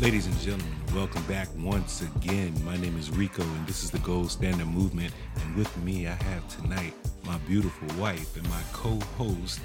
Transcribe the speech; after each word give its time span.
Ladies 0.00 0.24
and 0.24 0.38
gentlemen, 0.38 0.74
welcome 0.94 1.22
back 1.24 1.46
once 1.58 2.00
again. 2.00 2.54
My 2.64 2.74
name 2.78 2.96
is 2.96 3.10
Rico, 3.10 3.42
and 3.42 3.66
this 3.66 3.84
is 3.84 3.90
the 3.90 3.98
Gold 3.98 4.30
Standard 4.30 4.66
Movement. 4.66 5.12
And 5.36 5.54
with 5.54 5.76
me, 5.84 6.06
I 6.08 6.12
have 6.14 6.48
tonight 6.48 6.94
my 7.22 7.36
beautiful 7.46 7.86
wife 8.00 8.34
and 8.34 8.48
my 8.48 8.62
co 8.72 8.98
host. 9.18 9.60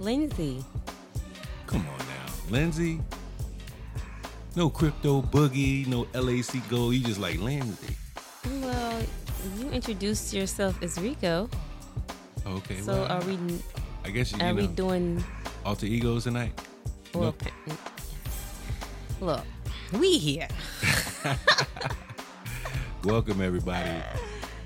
Lindsay. 0.00 0.64
Come 1.68 1.86
on 1.86 1.98
now, 1.98 2.32
Lindsay. 2.50 3.00
No 4.56 4.68
crypto 4.68 5.22
boogie, 5.22 5.86
no 5.86 6.08
LAC 6.12 6.68
gold. 6.68 6.94
You 6.94 7.00
just 7.04 7.20
like 7.20 7.38
Lindsay. 7.38 7.94
Well, 8.62 9.00
you 9.60 9.70
introduced 9.70 10.34
yourself 10.34 10.82
as 10.82 10.98
Rico. 11.00 11.48
Okay. 12.44 12.80
So 12.80 12.94
well, 12.94 13.12
are 13.12 13.24
we? 13.24 13.38
I 14.04 14.10
guess 14.10 14.32
you, 14.32 14.40
Are 14.40 14.48
you 14.48 14.54
we 14.56 14.66
doing? 14.66 15.22
alter 15.64 15.86
egos 15.86 16.24
tonight. 16.24 16.60
Well, 17.14 17.36
look, 19.20 19.44
we 19.92 20.18
here. 20.18 20.48
Welcome 23.04 23.40
everybody. 23.40 23.90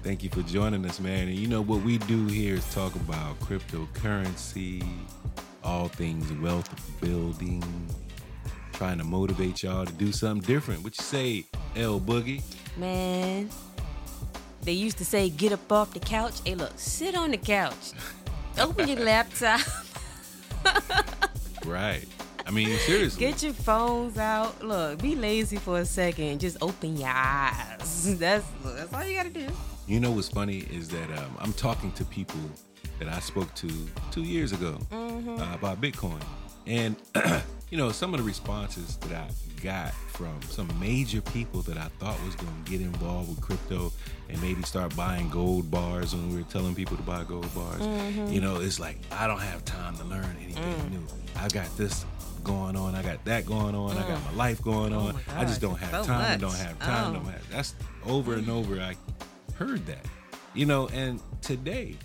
Thank 0.02 0.22
you 0.22 0.30
for 0.30 0.42
joining 0.42 0.84
us, 0.86 1.00
man. 1.00 1.28
And 1.28 1.36
you 1.36 1.48
know 1.48 1.62
what 1.62 1.82
we 1.82 1.98
do 1.98 2.26
here 2.26 2.54
is 2.54 2.74
talk 2.74 2.94
about 2.94 3.38
cryptocurrency, 3.40 4.86
all 5.64 5.88
things 5.88 6.32
wealth 6.34 6.68
building, 7.00 7.62
trying 8.72 8.98
to 8.98 9.04
motivate 9.04 9.62
y'all 9.62 9.84
to 9.84 9.92
do 9.94 10.12
something 10.12 10.46
different. 10.46 10.84
What 10.84 10.96
you 10.98 11.04
say, 11.04 11.44
L 11.74 11.98
Boogie? 11.98 12.42
Man, 12.76 13.50
they 14.62 14.72
used 14.72 14.98
to 14.98 15.04
say, 15.04 15.28
"Get 15.30 15.52
up 15.52 15.72
off 15.72 15.92
the 15.92 16.00
couch." 16.00 16.34
Hey, 16.44 16.54
look, 16.54 16.72
sit 16.76 17.16
on 17.16 17.30
the 17.30 17.38
couch. 17.38 17.92
Open 18.58 18.86
your 18.88 18.98
laptop. 19.04 19.60
Right. 21.66 22.06
I 22.46 22.52
mean, 22.52 22.78
seriously. 22.78 23.18
Get 23.18 23.42
your 23.42 23.52
phones 23.52 24.18
out. 24.18 24.62
Look, 24.62 25.02
be 25.02 25.16
lazy 25.16 25.56
for 25.56 25.80
a 25.80 25.84
second. 25.84 26.38
Just 26.40 26.56
open 26.62 26.96
your 26.96 27.10
eyes. 27.12 28.18
That's 28.18 28.46
that's 28.64 28.94
all 28.94 29.04
you 29.04 29.16
gotta 29.16 29.30
do. 29.30 29.48
You 29.88 30.00
know 30.00 30.12
what's 30.12 30.28
funny 30.28 30.58
is 30.70 30.88
that 30.88 31.10
um, 31.18 31.36
I'm 31.40 31.52
talking 31.52 31.90
to 31.92 32.04
people 32.04 32.40
that 32.98 33.08
I 33.08 33.18
spoke 33.18 33.52
to 33.56 33.68
two 34.10 34.22
years 34.22 34.52
ago 34.52 34.78
uh, 34.92 35.54
about 35.54 35.80
Bitcoin, 35.80 36.20
and 36.66 36.96
you 37.70 37.78
know 37.78 37.90
some 37.90 38.14
of 38.14 38.20
the 38.20 38.26
responses 38.26 38.96
that 38.98 39.12
I 39.12 39.28
got 39.62 39.92
from 40.08 40.40
some 40.42 40.68
major 40.78 41.20
people 41.20 41.62
that 41.62 41.76
I 41.76 41.88
thought 41.98 42.22
was 42.24 42.36
going 42.36 42.64
to 42.64 42.70
get 42.70 42.80
involved 42.80 43.28
with 43.28 43.40
crypto 43.40 43.92
and 44.28 44.40
maybe 44.40 44.62
start 44.62 44.94
buying 44.96 45.28
gold 45.30 45.70
bars 45.70 46.14
when 46.14 46.30
we 46.30 46.36
were 46.36 46.48
telling 46.48 46.74
people 46.74 46.96
to 46.96 47.02
buy 47.02 47.24
gold 47.24 47.52
bars. 47.54 47.84
You 48.32 48.40
know, 48.40 48.60
it's 48.60 48.78
like 48.78 48.98
I 49.10 49.26
don't 49.26 49.40
have 49.40 49.64
time 49.64 49.96
to 49.98 50.04
learn 50.04 50.36
anything 50.42 50.90
new. 50.90 51.04
I 51.36 51.48
got 51.48 51.74
this 51.76 52.04
going 52.46 52.76
on. 52.76 52.94
I 52.94 53.02
got 53.02 53.24
that 53.24 53.44
going 53.44 53.74
on. 53.74 53.96
I 53.98 54.02
got 54.02 54.18
oh. 54.18 54.30
my 54.30 54.36
life 54.36 54.62
going 54.62 54.92
oh 54.92 55.00
on. 55.00 55.14
my 55.14 55.40
I 55.40 55.44
just 55.44 55.60
don't 55.60 55.78
have 55.78 56.04
so 56.04 56.12
time. 56.12 56.30
much. 56.30 56.40
Don't 56.40 56.54
have 56.54 56.78
time. 56.78 57.10
Oh. 57.10 57.14
Don't 57.14 57.24
have. 57.26 57.50
That's 57.50 57.74
over 58.06 58.34
and 58.34 58.48
over. 58.48 58.80
I 58.80 58.94
heard 59.54 59.84
that. 59.86 60.04
You 60.54 60.66
know, 60.66 60.88
and 60.88 61.20
today, 61.42 61.96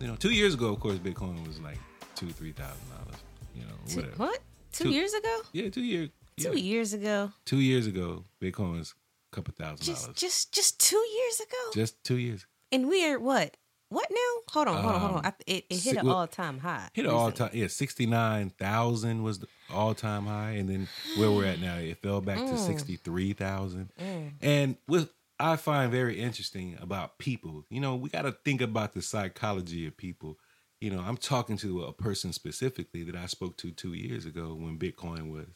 you 0.00 0.06
know, 0.06 0.14
two 0.14 0.30
years 0.30 0.54
ago, 0.54 0.68
of 0.68 0.78
course, 0.80 0.98
Bitcoin 0.98 1.44
was 1.46 1.60
like 1.60 1.78
two, 2.14 2.28
three 2.28 2.52
thousand 2.52 2.80
dollars. 2.90 3.20
You 3.54 3.62
know, 3.62 3.74
Two- 3.88 3.96
whatever. 3.96 4.16
what? 4.16 4.38
Two, 4.72 4.84
Two- 4.84 4.90
years 4.90 5.12
ago? 5.12 5.36
Yeah, 5.52 5.68
two 5.70 5.82
years. 5.82 6.10
Two 6.38 6.50
yeah. 6.50 6.54
years 6.54 6.92
ago? 6.92 7.32
Two 7.44 7.60
years 7.60 7.86
ago, 7.86 8.22
Bitcoin 8.40 8.78
was 8.78 8.94
a 9.32 9.34
couple 9.34 9.52
thousand 9.58 9.84
Just 9.84 10.02
dollars. 10.02 10.16
just 10.18 10.52
just 10.52 10.78
two 10.78 10.96
years 10.96 11.40
ago? 11.40 11.70
Just 11.74 12.04
two 12.04 12.18
years. 12.18 12.46
And 12.70 12.88
we're 12.88 13.18
what? 13.18 13.56
What 13.88 14.08
now? 14.10 14.16
Hold 14.52 14.68
on, 14.68 14.82
hold 14.82 14.94
on, 14.94 15.00
hold 15.00 15.12
on. 15.12 15.18
Um, 15.18 15.22
I, 15.26 15.32
it, 15.46 15.64
it 15.70 15.80
hit 15.80 15.96
an 15.96 16.06
well, 16.06 16.16
all 16.16 16.26
time 16.26 16.58
high. 16.58 16.88
Hit 16.92 17.04
an 17.04 17.10
all 17.12 17.30
time. 17.30 17.50
Yeah, 17.52 17.68
sixty 17.68 18.06
nine 18.06 18.50
thousand 18.50 19.22
was 19.22 19.38
the 19.40 19.46
all 19.72 19.94
time 19.94 20.26
high, 20.26 20.52
and 20.52 20.68
then 20.68 20.88
where 21.16 21.30
we're 21.30 21.44
at 21.46 21.60
now, 21.60 21.76
it 21.76 21.98
fell 22.02 22.20
back 22.20 22.38
Mm. 22.38 22.50
to 22.50 22.58
sixty 22.58 22.96
three 22.96 23.32
thousand. 23.32 23.90
And 24.40 24.76
what 24.86 25.10
I 25.38 25.56
find 25.56 25.92
very 25.92 26.18
interesting 26.18 26.76
about 26.80 27.18
people, 27.18 27.64
you 27.70 27.80
know, 27.80 27.94
we 27.94 28.08
got 28.08 28.22
to 28.22 28.32
think 28.32 28.60
about 28.60 28.94
the 28.94 29.02
psychology 29.02 29.86
of 29.86 29.96
people. 29.96 30.38
You 30.80 30.90
know, 30.90 31.00
I'm 31.00 31.16
talking 31.16 31.56
to 31.58 31.84
a 31.84 31.92
person 31.92 32.32
specifically 32.32 33.02
that 33.04 33.14
I 33.16 33.26
spoke 33.26 33.56
to 33.58 33.70
two 33.70 33.94
years 33.94 34.26
ago 34.26 34.54
when 34.54 34.78
Bitcoin 34.78 35.30
was, 35.30 35.46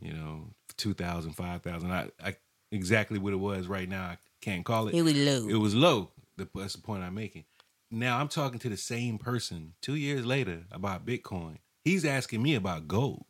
you 0.00 0.12
know, 0.12 0.48
2,000, 0.76 1.32
5,000. 1.34 1.90
I, 1.92 2.10
I 2.22 2.36
exactly 2.72 3.18
what 3.18 3.32
it 3.32 3.36
was 3.36 3.68
right 3.68 3.88
now. 3.88 4.02
I 4.02 4.18
can't 4.40 4.64
call 4.64 4.88
it. 4.88 4.94
It 4.94 5.02
was 5.02 5.14
low. 5.14 5.48
It 5.48 5.54
was 5.54 5.74
low. 5.74 6.10
The- 6.36 6.48
That's 6.54 6.74
the 6.74 6.82
point 6.82 7.02
I'm 7.02 7.14
making. 7.14 7.44
Now 7.90 8.18
I'm 8.18 8.28
talking 8.28 8.58
to 8.60 8.68
the 8.68 8.76
same 8.76 9.18
person 9.18 9.74
two 9.80 9.94
years 9.94 10.24
later 10.26 10.64
about 10.72 11.06
Bitcoin. 11.06 11.58
He's 11.84 12.04
asking 12.04 12.42
me 12.42 12.54
about 12.54 12.88
gold. 12.88 13.24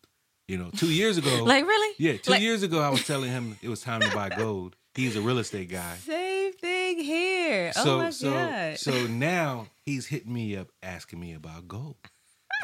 You 0.48 0.58
know, 0.58 0.70
two 0.76 0.90
years 0.92 1.16
ago. 1.18 1.42
like 1.44 1.64
really? 1.66 1.94
yeah, 1.98 2.16
two 2.18 2.32
Like- 2.32 2.42
years 2.42 2.62
ago 2.62 2.80
I 2.80 2.88
was 2.90 3.06
telling 3.06 3.30
him 3.30 3.56
it 3.62 3.68
was 3.68 3.80
time 3.80 4.00
to 4.00 4.10
buy 4.14 4.28
gold. 4.30 4.76
He's 4.94 5.16
a 5.16 5.20
real 5.20 5.38
estate 5.38 5.70
guy. 5.70 5.96
Same 6.06 6.52
thing 6.52 6.98
here. 7.00 7.72
Oh 7.76 7.84
so 7.84 7.94
oh 7.94 7.98
my 7.98 8.10
so 8.10 8.30
god. 8.30 8.78
so 8.78 9.06
now 9.08 9.66
he's 9.84 10.06
hitting 10.06 10.32
me 10.32 10.56
up 10.56 10.68
asking 10.82 11.18
me 11.20 11.32
about 11.34 11.66
gold. 11.66 11.96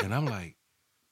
And 0.03 0.15
I'm 0.15 0.27
like, 0.27 0.57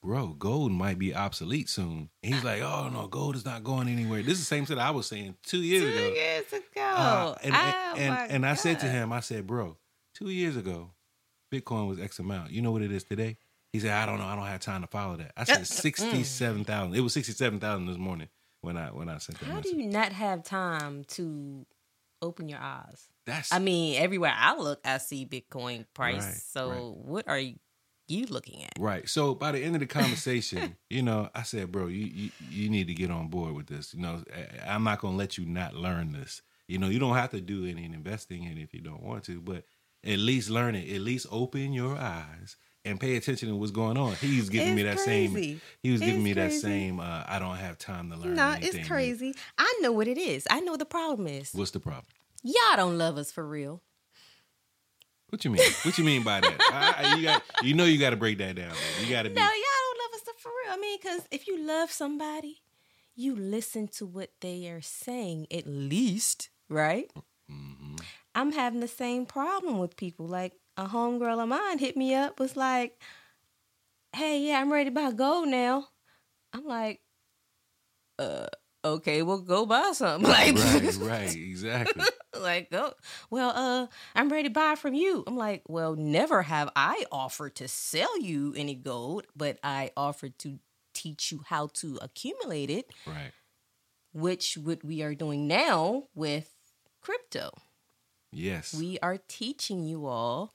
bro, 0.03 0.29
gold 0.29 0.73
might 0.73 0.99
be 0.99 1.15
obsolete 1.15 1.69
soon. 1.69 2.11
And 2.23 2.35
he's 2.35 2.45
like, 2.45 2.63
oh 2.63 2.89
no, 2.93 3.07
gold 3.07 3.37
is 3.37 3.45
not 3.45 3.65
going 3.65 3.89
anywhere. 3.89 4.23
This 4.23 4.35
is 4.35 4.41
the 4.41 4.45
same 4.47 4.65
thing 4.65 4.79
I 4.79 4.91
was 4.91 5.07
saying 5.07 5.37
two 5.43 5.63
years 5.63 5.83
two 5.83 5.89
ago. 5.89 6.15
years 6.15 6.53
ago. 6.53 6.83
Uh, 6.83 7.35
and 7.43 7.55
oh 7.55 7.95
and, 7.97 8.15
my 8.15 8.27
and 8.27 8.47
I 8.47 8.55
said 8.55 8.81
to 8.81 8.87
him, 8.87 9.13
I 9.13 9.21
said, 9.21 9.47
bro, 9.47 9.77
two 10.15 10.31
years 10.31 10.57
ago, 10.57 10.91
Bitcoin 11.53 11.89
was 11.89 12.01
X 12.01 12.19
amount. 12.19 12.51
You 12.51 12.63
know 12.63 12.73
what 12.73 12.83
it 12.83 12.93
is 12.93 13.05
today? 13.05 13.37
He 13.73 13.81
said, 13.81 13.93
I 13.93 14.07
don't 14.07 14.19
know. 14.19 14.25
I 14.25 14.35
don't 14.35 14.47
have 14.47 14.61
time 14.61 14.81
to 14.83 14.87
follow 14.87 15.17
that. 15.17 15.33
I 15.37 15.45
said 15.45 15.67
sixty 15.67 16.23
seven 16.25 16.65
thousand. 16.65 16.95
It 16.95 17.01
was 17.01 17.13
sixty 17.13 17.33
seven 17.33 17.61
thousand 17.61 17.87
this 17.87 17.99
morning 17.99 18.29
when 18.61 18.77
I 18.77 18.89
when 18.89 19.09
I 19.09 19.19
sent 19.19 19.39
that 19.41 19.47
How 19.47 19.61
do 19.61 19.77
you 19.77 19.87
not 19.87 20.13
have 20.13 20.43
time 20.43 21.05
to 21.09 21.67
open 22.23 22.49
your 22.49 22.61
eyes? 22.61 23.09
That's 23.27 23.53
I 23.53 23.59
mean, 23.59 24.01
everywhere 24.01 24.35
I 24.35 24.57
look, 24.57 24.81
I 24.85 24.99
see 24.99 25.27
Bitcoin 25.27 25.85
price. 25.95 26.25
Right, 26.25 26.35
so 26.35 26.71
right. 26.71 26.81
what 26.81 27.29
are 27.29 27.39
you, 27.39 27.57
you 28.09 28.27
looking 28.27 28.65
at? 28.65 28.73
right. 28.79 29.09
So 29.09 29.35
by 29.35 29.53
the 29.53 29.63
end 29.63 29.77
of 29.77 29.81
the 29.81 29.87
conversation, 29.87 30.77
you 30.91 31.03
know, 31.03 31.29
I 31.35 31.43
said, 31.43 31.71
bro, 31.73 31.87
you, 31.87 32.07
you 32.07 32.31
you 32.51 32.69
need 32.71 32.87
to 32.89 32.95
get 32.95 33.11
on 33.11 33.29
board 33.29 33.55
with 33.55 33.67
this. 33.67 33.95
You 33.95 34.01
know, 34.01 34.23
I- 34.35 34.71
I'm 34.75 34.85
not 34.85 35.01
gonna 35.01 35.17
let 35.17 35.39
you 35.39 35.45
not 35.47 35.75
learn 35.75 36.13
this. 36.13 36.43
You 36.67 36.79
know, 36.79 36.89
you 36.89 36.99
don't 36.99 37.15
have 37.17 37.31
to 37.31 37.41
do 37.41 37.67
any 37.67 37.85
investing 37.85 38.45
in 38.45 38.59
it 38.59 38.63
if 38.63 38.75
you 38.75 38.81
don't 38.81 39.03
want 39.03 39.25
to, 39.25 39.41
but 39.41 39.65
at 40.05 40.19
least 40.19 40.51
learn 40.51 40.75
it. 40.75 40.95
At 40.95 41.01
least 41.01 41.27
open 41.31 41.73
your 41.73 41.97
eyes 41.97 42.57
and 42.85 43.01
pay 43.01 43.17
attention 43.17 43.49
to 43.49 43.57
what's 43.57 43.71
going 43.73 43.97
on. 43.97 44.15
He's 44.15 44.49
giving 44.49 44.75
me 44.75 44.83
that 44.85 44.95
It's 44.95 45.05
same. 45.05 45.35
He 45.83 45.91
was 45.91 46.01
giving 46.01 46.17
It's 46.17 46.25
me 46.25 46.33
that 46.35 46.53
same. 46.53 47.01
Uh, 47.01 47.25
I 47.27 47.39
don't 47.39 47.57
have 47.57 47.79
time 47.79 48.11
to 48.11 48.17
learn. 48.17 48.35
No, 48.35 48.51
anything 48.51 48.81
it's 48.81 48.89
crazy. 48.89 49.35
I 49.57 49.79
know 49.81 49.93
what 49.93 50.09
it 50.09 50.19
is. 50.19 50.47
I 50.51 50.61
know 50.61 50.73
what 50.73 50.79
the 50.79 50.87
problem 50.87 51.27
is. 51.27 51.53
What's 51.53 51.71
the 51.73 51.81
problem? 51.81 52.07
Y'all 52.43 52.77
don't 52.77 52.99
love 52.99 53.19
us 53.19 53.33
for 53.33 53.47
real. 53.47 53.83
What 55.31 55.45
you 55.45 55.51
mean? 55.51 55.71
What 55.83 55.99
you 55.99 56.05
mean 56.05 56.23
by 56.23 56.41
that? 56.41 56.57
I, 56.99 57.17
you 57.17 57.23
got. 57.25 57.43
You 57.63 57.75
know 57.75 57.85
you 57.85 57.99
got 57.99 58.11
to 58.11 58.17
break 58.17 58.39
that 58.39 58.57
down. 58.57 58.69
Man. 58.69 58.77
You 59.03 59.11
got 59.11 59.23
to 59.25 59.29
be. 59.29 59.35
No, 59.35 59.43
y'all 59.43 59.51
don't 59.51 59.99
love 59.99 60.15
us 60.15 60.29
for 60.39 60.51
real. 60.65 60.73
I 60.73 60.81
mean, 60.81 60.99
because 61.01 61.29
if 61.31 61.47
you 61.47 61.67
love 61.67 61.91
somebody, 61.91 62.63
you 63.15 63.37
listen 63.37 63.89
to 63.89 64.07
what 64.07 64.31
they 64.41 64.69
are 64.69 64.81
saying 64.81 65.47
at 65.51 65.67
least, 65.67 66.49
right? 66.69 67.11
Mm-hmm. 67.51 67.97
I'm 68.35 68.53
having 68.53 68.81
the 68.81 68.89
same 68.89 69.27
problem 69.27 69.79
with 69.79 69.97
people. 69.97 70.27
Like 70.27 70.55
a 70.77 70.87
homegirl 70.87 71.43
of 71.43 71.49
mine 71.49 71.79
hit 71.79 71.97
me 71.97 72.15
up, 72.15 72.39
was 72.41 72.57
like, 72.57 72.99
"Hey, 74.15 74.41
yeah, 74.41 74.61
I'm 74.61 74.73
ready 74.73 74.91
to 74.91 74.95
buy 74.95 75.11
gold 75.13 75.49
now." 75.49 75.89
I'm 76.53 76.65
like, 76.65 77.01
"Uh, 78.19 78.47
okay, 78.85 79.23
well, 79.23 79.39
go 79.41 79.67
buy 79.67 79.93
something." 79.93 80.29
Like, 80.31 80.55
Right, 80.57 80.97
right, 81.01 81.35
exactly. 81.37 82.05
like, 82.41 82.71
go. 82.71 82.93
Well, 83.31 83.51
uh, 83.55 83.87
I'm 84.15 84.29
ready 84.29 84.49
to 84.49 84.53
buy 84.55 84.75
from 84.77 84.95
you. 84.95 85.25
I'm 85.27 85.37
like, 85.37 85.63
well, 85.69 85.95
never 85.97 86.43
have 86.43 86.71
I 86.77 87.05
offered 87.13 87.55
to 87.57 87.69
sell 87.69 88.19
you 88.21 88.55
any 88.57 88.75
gold, 88.75 89.27
but 89.37 89.59
I 89.63 89.91
offered 89.97 90.39
to 90.41 90.59
teach 90.95 91.31
you 91.33 91.43
how 91.47 91.69
to 91.75 91.99
accumulate 92.03 92.71
it, 92.71 92.91
Right. 93.07 93.33
which 94.13 94.57
what 94.59 94.83
we 94.85 95.03
are 95.03 95.15
doing 95.15 95.47
now 95.47 96.05
with 96.15 96.55
crypto. 97.01 97.51
Yes. 98.33 98.75
We 98.75 98.99
are 99.01 99.19
teaching 99.29 99.85
you 99.85 100.07
all 100.07 100.55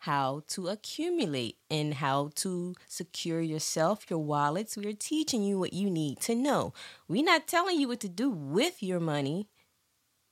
how 0.00 0.42
to 0.48 0.68
accumulate 0.68 1.56
and 1.70 1.94
how 1.94 2.30
to 2.34 2.74
secure 2.88 3.40
yourself, 3.40 4.06
your 4.08 4.18
wallets. 4.18 4.76
We 4.76 4.86
are 4.86 4.94
teaching 4.94 5.42
you 5.42 5.58
what 5.58 5.74
you 5.74 5.90
need 5.90 6.20
to 6.20 6.34
know. 6.34 6.72
We're 7.06 7.22
not 7.24 7.46
telling 7.46 7.78
you 7.78 7.88
what 7.88 8.00
to 8.00 8.08
do 8.08 8.30
with 8.30 8.82
your 8.82 9.00
money. 9.00 9.48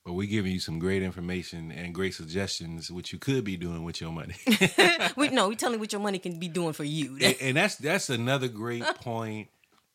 but 0.05 0.13
we're 0.13 0.27
giving 0.27 0.51
you 0.51 0.59
some 0.59 0.79
great 0.79 1.03
information 1.03 1.71
and 1.71 1.93
great 1.93 2.15
suggestions 2.15 2.89
what 2.89 3.11
you 3.13 3.19
could 3.19 3.43
be 3.43 3.57
doing 3.57 3.83
with 3.83 4.01
your 4.01 4.11
money. 4.11 4.33
we, 5.15 5.29
no, 5.31 5.49
we're 5.49 5.55
telling 5.55 5.75
you 5.75 5.79
what 5.79 5.93
your 5.93 6.01
money 6.01 6.17
can 6.17 6.39
be 6.39 6.47
doing 6.47 6.73
for 6.73 6.83
you. 6.83 7.17
and, 7.21 7.35
and 7.39 7.57
that's 7.57 7.75
that's 7.75 8.09
another 8.09 8.47
great 8.47 8.83
point, 8.95 9.49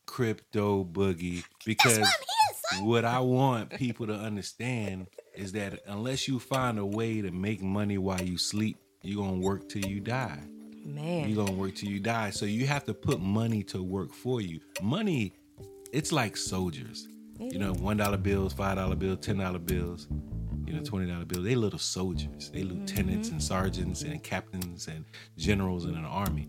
crypto 0.05 0.85
boogie, 0.85 1.43
because 1.65 2.07
what 2.79 3.03
I 3.03 3.19
want 3.19 3.71
people 3.71 4.07
to 4.07 4.13
understand 4.13 5.07
is 5.33 5.51
that 5.51 5.81
unless 5.85 6.29
you 6.29 6.39
find 6.39 6.79
a 6.79 6.85
way 6.85 7.21
to 7.21 7.31
make 7.31 7.61
money 7.61 7.97
while 7.97 8.21
you 8.21 8.37
sleep, 8.37 8.77
you're 9.05 9.23
gonna 9.23 9.37
work 9.37 9.69
till 9.69 9.85
you 9.85 9.99
die. 9.99 10.39
Man. 10.83 11.29
You're 11.29 11.45
gonna 11.45 11.57
work 11.57 11.75
till 11.75 11.89
you 11.89 11.99
die. 11.99 12.29
So 12.29 12.45
you 12.45 12.67
have 12.67 12.83
to 12.85 12.93
put 12.93 13.19
money 13.19 13.63
to 13.63 13.81
work 13.81 14.13
for 14.13 14.41
you. 14.41 14.59
Money, 14.81 15.33
it's 15.91 16.11
like 16.11 16.37
soldiers. 16.37 17.07
You 17.39 17.59
know, 17.59 17.73
one 17.73 17.97
dollar 17.97 18.17
bills, 18.17 18.53
five 18.53 18.77
dollar 18.77 18.95
bills, 18.95 19.19
ten 19.21 19.37
dollar 19.37 19.59
bills, 19.59 20.07
you 20.65 20.73
know, 20.73 20.83
twenty 20.83 21.11
dollar 21.11 21.25
bills. 21.25 21.43
They 21.43 21.55
little 21.55 21.79
soldiers. 21.79 22.49
They 22.51 22.63
lieutenants 22.63 23.27
mm-hmm. 23.27 23.35
and 23.35 23.43
sergeants 23.43 24.01
and 24.03 24.23
captains 24.23 24.87
and 24.87 25.05
generals 25.37 25.85
in 25.85 25.95
an 25.95 26.05
army. 26.05 26.47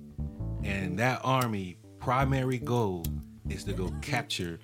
And 0.62 0.98
that 0.98 1.20
army 1.24 1.78
primary 1.98 2.58
goal 2.58 3.04
is 3.48 3.64
to 3.64 3.72
go 3.72 3.90
capture 4.00 4.58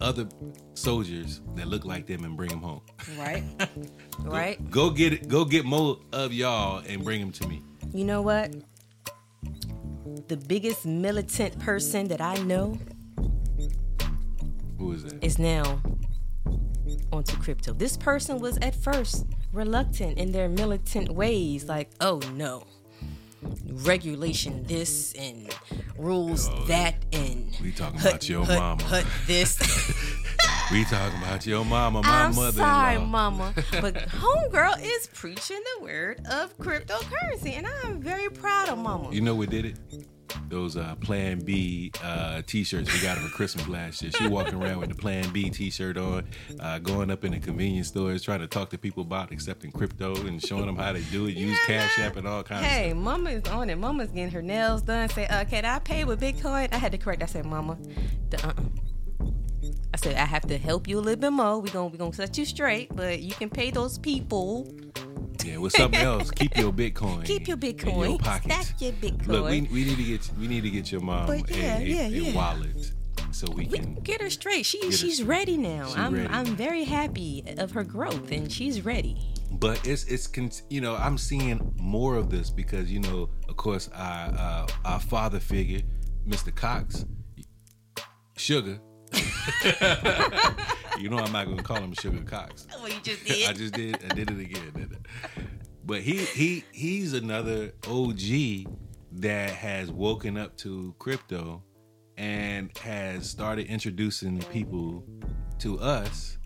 other 0.00 0.28
soldiers 0.74 1.40
that 1.54 1.68
look 1.68 1.84
like 1.84 2.06
them 2.06 2.24
and 2.24 2.36
bring 2.36 2.50
them 2.50 2.60
home. 2.60 2.80
Right. 3.18 3.42
right. 4.20 4.70
Go 4.70 4.90
get 4.90 5.12
it. 5.12 5.28
Go 5.28 5.44
get 5.44 5.64
more 5.64 5.98
of 6.12 6.32
y'all 6.32 6.82
and 6.86 7.02
bring 7.04 7.20
them 7.20 7.32
to 7.32 7.48
me. 7.48 7.62
You 7.92 8.04
know 8.04 8.22
what? 8.22 8.54
The 10.28 10.36
biggest 10.36 10.86
militant 10.86 11.58
person 11.58 12.08
that 12.08 12.20
I 12.20 12.36
know 12.38 12.78
Who 14.78 14.92
is 14.92 15.04
that? 15.04 15.22
is 15.24 15.38
now 15.38 15.80
onto 17.12 17.36
crypto. 17.38 17.72
This 17.72 17.96
person 17.96 18.38
was 18.38 18.58
at 18.58 18.74
first 18.74 19.26
reluctant 19.52 20.18
in 20.18 20.32
their 20.32 20.48
militant 20.48 21.10
ways, 21.10 21.64
like, 21.64 21.90
oh 22.00 22.20
no, 22.34 22.64
regulation 23.72 24.64
this 24.64 25.12
and 25.14 25.54
rules 25.98 26.48
that 26.66 26.94
and 27.12 27.56
We 27.62 27.72
talking 27.72 27.98
hut, 27.98 28.10
about 28.12 28.28
your 28.28 28.44
hut, 28.44 28.58
mama. 28.58 28.82
hut 28.84 29.06
this. 29.26 29.58
We 30.72 30.84
talking 30.84 31.18
about 31.22 31.46
your 31.46 31.64
mama, 31.64 32.02
my 32.02 32.24
I'm 32.24 32.34
mother. 32.34 32.58
sorry, 32.58 32.98
mama, 32.98 33.54
but 33.80 33.94
homegirl 33.94 34.82
is 34.82 35.06
preaching 35.14 35.60
the 35.78 35.84
word 35.84 36.20
of 36.28 36.58
cryptocurrency, 36.58 37.52
and 37.52 37.66
I'm 37.84 38.00
very 38.00 38.28
proud 38.28 38.68
of 38.68 38.78
mama. 38.78 39.12
You 39.12 39.20
know 39.20 39.34
what 39.36 39.50
did 39.50 39.64
it? 39.66 39.76
Those 40.48 40.76
uh, 40.76 40.96
Plan 40.96 41.38
B 41.38 41.92
uh, 42.02 42.42
T-shirts 42.46 42.92
we 42.92 43.00
got 43.00 43.16
her 43.16 43.26
for 43.28 43.34
Christmas 43.34 43.68
last 43.68 44.02
year. 44.02 44.10
She 44.12 44.26
walking 44.26 44.54
around 44.60 44.78
with 44.80 44.88
the 44.88 44.96
Plan 44.96 45.28
B 45.32 45.50
T-shirt 45.50 45.96
on, 45.96 46.26
uh, 46.58 46.80
going 46.80 47.10
up 47.12 47.24
in 47.24 47.30
the 47.32 47.38
convenience 47.38 47.86
stores, 47.88 48.22
trying 48.22 48.40
to 48.40 48.48
talk 48.48 48.70
to 48.70 48.78
people 48.78 49.02
about 49.02 49.30
accepting 49.30 49.70
crypto 49.70 50.16
and 50.26 50.42
showing 50.44 50.66
them 50.66 50.76
how 50.76 50.92
to 50.92 51.00
do 51.00 51.26
it, 51.26 51.36
use 51.36 51.56
Cash 51.66 51.98
App 52.00 52.16
and 52.16 52.26
all 52.26 52.42
kinds 52.42 52.66
Hey, 52.66 52.90
of 52.90 52.96
stuff. 52.96 53.04
mama 53.04 53.30
is 53.30 53.46
on 53.48 53.70
it. 53.70 53.76
Mama's 53.78 54.08
getting 54.10 54.30
her 54.32 54.42
nails 54.42 54.82
done. 54.82 55.08
Say, 55.10 55.26
uh, 55.28 55.44
can 55.44 55.64
I 55.64 55.78
pay 55.78 56.04
with 56.04 56.20
Bitcoin? 56.20 56.72
I 56.74 56.76
had 56.76 56.90
to 56.92 56.98
correct. 56.98 57.22
I 57.22 57.26
said, 57.26 57.46
mama, 57.46 57.78
the, 58.30 58.44
uh-uh. 58.44 58.52
I 59.94 59.96
said, 59.96 60.16
I 60.16 60.24
have 60.24 60.46
to 60.48 60.58
help 60.58 60.88
you 60.88 60.98
a 60.98 61.00
little 61.00 61.20
bit 61.20 61.32
more. 61.32 61.60
We're 61.60 61.72
going 61.72 61.92
we 61.92 61.98
gonna 61.98 62.12
set 62.12 62.36
you 62.38 62.44
straight, 62.44 62.94
but 62.94 63.20
you 63.20 63.32
can 63.32 63.50
pay 63.50 63.70
those 63.70 63.98
people. 63.98 64.72
Yeah, 65.44 65.58
with 65.58 65.72
something 65.74 66.00
else, 66.00 66.30
keep 66.30 66.56
your 66.56 66.72
Bitcoin. 66.72 67.24
Keep 67.24 67.46
your 67.46 67.56
in 67.56 67.60
Bitcoin. 67.60 68.08
your 68.08 68.18
pockets. 68.18 68.54
Stack 68.68 68.80
your 68.80 68.92
Bitcoin. 68.92 69.26
Look, 69.28 69.44
we, 69.50 69.60
we 69.62 69.84
need 69.84 69.96
to 69.96 70.04
get 70.04 70.30
we 70.38 70.48
need 70.48 70.62
to 70.62 70.70
get 70.70 70.90
your 70.90 71.00
mom 71.00 71.26
But 71.26 71.50
yeah, 71.50 71.78
a, 71.78 71.82
a, 71.82 72.08
yeah, 72.08 72.32
a 72.32 72.34
wallet 72.34 72.92
so 73.30 73.46
we 73.52 73.66
we 73.66 73.78
can 73.78 73.94
get 73.96 74.20
her 74.22 74.30
straight. 74.30 74.64
She 74.64 74.90
she's 74.90 75.22
ready 75.22 75.56
now. 75.56 75.88
She 75.88 75.96
I'm 75.98 76.14
ready. 76.14 76.28
I'm 76.28 76.56
very 76.56 76.84
happy 76.84 77.44
of 77.58 77.72
her 77.72 77.84
growth, 77.84 78.32
and 78.32 78.50
she's 78.50 78.84
ready. 78.84 79.34
but 79.52 79.86
it's 79.86 80.04
it's 80.04 80.62
you 80.70 80.80
know 80.80 80.96
I'm 80.96 81.18
seeing 81.18 81.74
more 81.78 82.16
of 82.16 82.30
this 82.30 82.50
because 82.50 82.90
you 82.90 83.00
know 83.00 83.28
of 83.48 83.56
course 83.56 83.90
our 83.94 84.28
uh, 84.28 84.66
our 84.84 85.00
father 85.00 85.40
figure 85.40 85.82
Mr. 86.26 86.54
Cox 86.54 87.04
Sugar 88.36 88.80
you 90.98 91.08
know 91.08 91.18
I'm 91.18 91.32
not 91.32 91.46
gonna 91.46 91.62
call 91.62 91.76
him 91.76 91.92
Sugar 91.94 92.22
Cox. 92.22 92.66
Oh, 92.74 92.86
you 92.86 92.94
just 93.02 93.30
I 93.48 93.52
just 93.52 93.74
did. 93.74 93.98
I 94.04 94.14
did 94.14 94.30
it 94.30 94.40
again 94.40 94.98
but 95.86 96.00
he 96.00 96.16
he 96.16 96.64
he's 96.72 97.12
another 97.12 97.72
OG 97.88 98.66
that 99.12 99.50
has 99.50 99.90
woken 99.90 100.36
up 100.36 100.56
to 100.58 100.94
crypto 100.98 101.62
and 102.16 102.76
has 102.78 103.30
started 103.30 103.66
introducing 103.68 104.40
people 104.42 105.04
to 105.60 105.78
us 105.78 106.38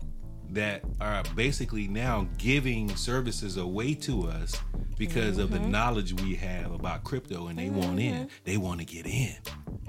that 0.51 0.83
are 0.99 1.23
basically 1.35 1.87
now 1.87 2.27
giving 2.37 2.93
services 2.95 3.57
away 3.57 3.93
to 3.93 4.27
us 4.27 4.55
because 4.97 5.37
of 5.37 5.51
the 5.51 5.57
mm-hmm. 5.57 5.71
knowledge 5.71 6.13
we 6.21 6.35
have 6.35 6.71
about 6.71 7.03
crypto 7.03 7.47
and 7.47 7.57
they 7.57 7.69
want 7.69 7.99
in. 7.99 8.13
Mm-hmm. 8.13 8.25
They 8.43 8.57
want 8.57 8.79
to 8.79 8.85
get 8.85 9.05
in. 9.05 9.35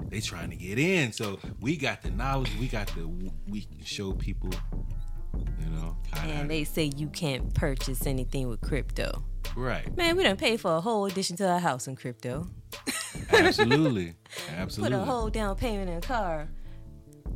They 0.09 0.21
trying 0.21 0.49
to 0.49 0.55
get 0.55 0.79
in. 0.79 1.11
So 1.11 1.39
we 1.59 1.75
got 1.75 2.01
the 2.01 2.11
knowledge. 2.11 2.51
We 2.59 2.67
got 2.67 2.87
the 2.87 3.07
we 3.47 3.61
can 3.61 3.83
show 3.83 4.13
people 4.13 4.51
you 5.59 5.69
know 5.69 5.97
and 6.15 6.49
they 6.49 6.63
say 6.63 6.91
you 6.95 7.07
can't 7.07 7.53
purchase 7.53 8.05
anything 8.05 8.47
with 8.47 8.61
crypto. 8.61 9.23
right. 9.55 9.95
Man, 9.97 10.15
we 10.15 10.23
don't 10.23 10.39
pay 10.39 10.57
for 10.57 10.75
a 10.75 10.81
whole 10.81 11.05
addition 11.05 11.35
to 11.37 11.49
our 11.49 11.59
house 11.59 11.87
in 11.87 11.95
crypto. 11.95 12.47
absolutely. 13.31 14.13
Absolutely. 14.55 14.95
Put 14.97 15.01
a 15.01 15.05
whole 15.05 15.29
down 15.29 15.55
payment 15.55 15.89
in 15.89 15.97
a 15.97 16.01
car, 16.01 16.49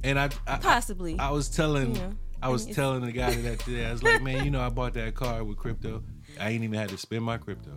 and 0.03 0.19
I, 0.19 0.29
I 0.45 0.57
possibly. 0.57 1.17
I 1.19 1.31
was 1.31 1.49
telling 1.49 1.95
You 1.95 2.01
know, 2.01 2.13
I 2.41 2.49
was 2.49 2.65
telling 2.65 3.01
the 3.01 3.11
guy 3.11 3.33
that 3.35 3.59
today. 3.59 3.85
I 3.85 3.91
was 3.91 4.03
like, 4.03 4.21
man, 4.21 4.43
you 4.45 4.51
know, 4.51 4.61
I 4.61 4.69
bought 4.69 4.93
that 4.93 5.15
car 5.15 5.43
with 5.43 5.57
crypto. 5.57 6.03
I 6.39 6.49
ain't 6.49 6.63
even 6.63 6.77
had 6.77 6.89
to 6.89 6.97
spend 6.97 7.23
my 7.23 7.37
crypto. 7.37 7.71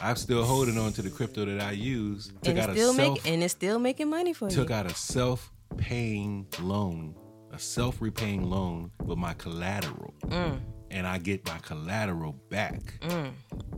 I'm 0.00 0.16
still 0.16 0.44
holding 0.44 0.78
on 0.78 0.92
to 0.92 1.02
the 1.02 1.10
crypto 1.10 1.44
that 1.46 1.60
I 1.60 1.72
use. 1.72 2.28
Took 2.42 2.48
and 2.48 2.58
out 2.58 2.70
it's 2.70 2.78
a 2.78 2.82
still 2.82 2.94
self 2.94 3.14
making 3.16 3.32
and 3.32 3.42
it's 3.42 3.52
still 3.52 3.78
making 3.78 4.08
money 4.10 4.32
for 4.32 4.48
took 4.48 4.56
you. 4.56 4.62
Took 4.64 4.70
out 4.70 4.86
a 4.86 4.94
self 4.94 5.50
paying 5.76 6.46
loan, 6.60 7.14
a 7.52 7.58
self 7.58 8.00
repaying 8.00 8.48
loan 8.48 8.90
with 9.02 9.18
my 9.18 9.34
collateral, 9.34 10.14
Mm. 10.26 10.60
and 10.90 11.06
I 11.06 11.18
get 11.18 11.46
my 11.46 11.58
collateral 11.58 12.32
back 12.50 12.94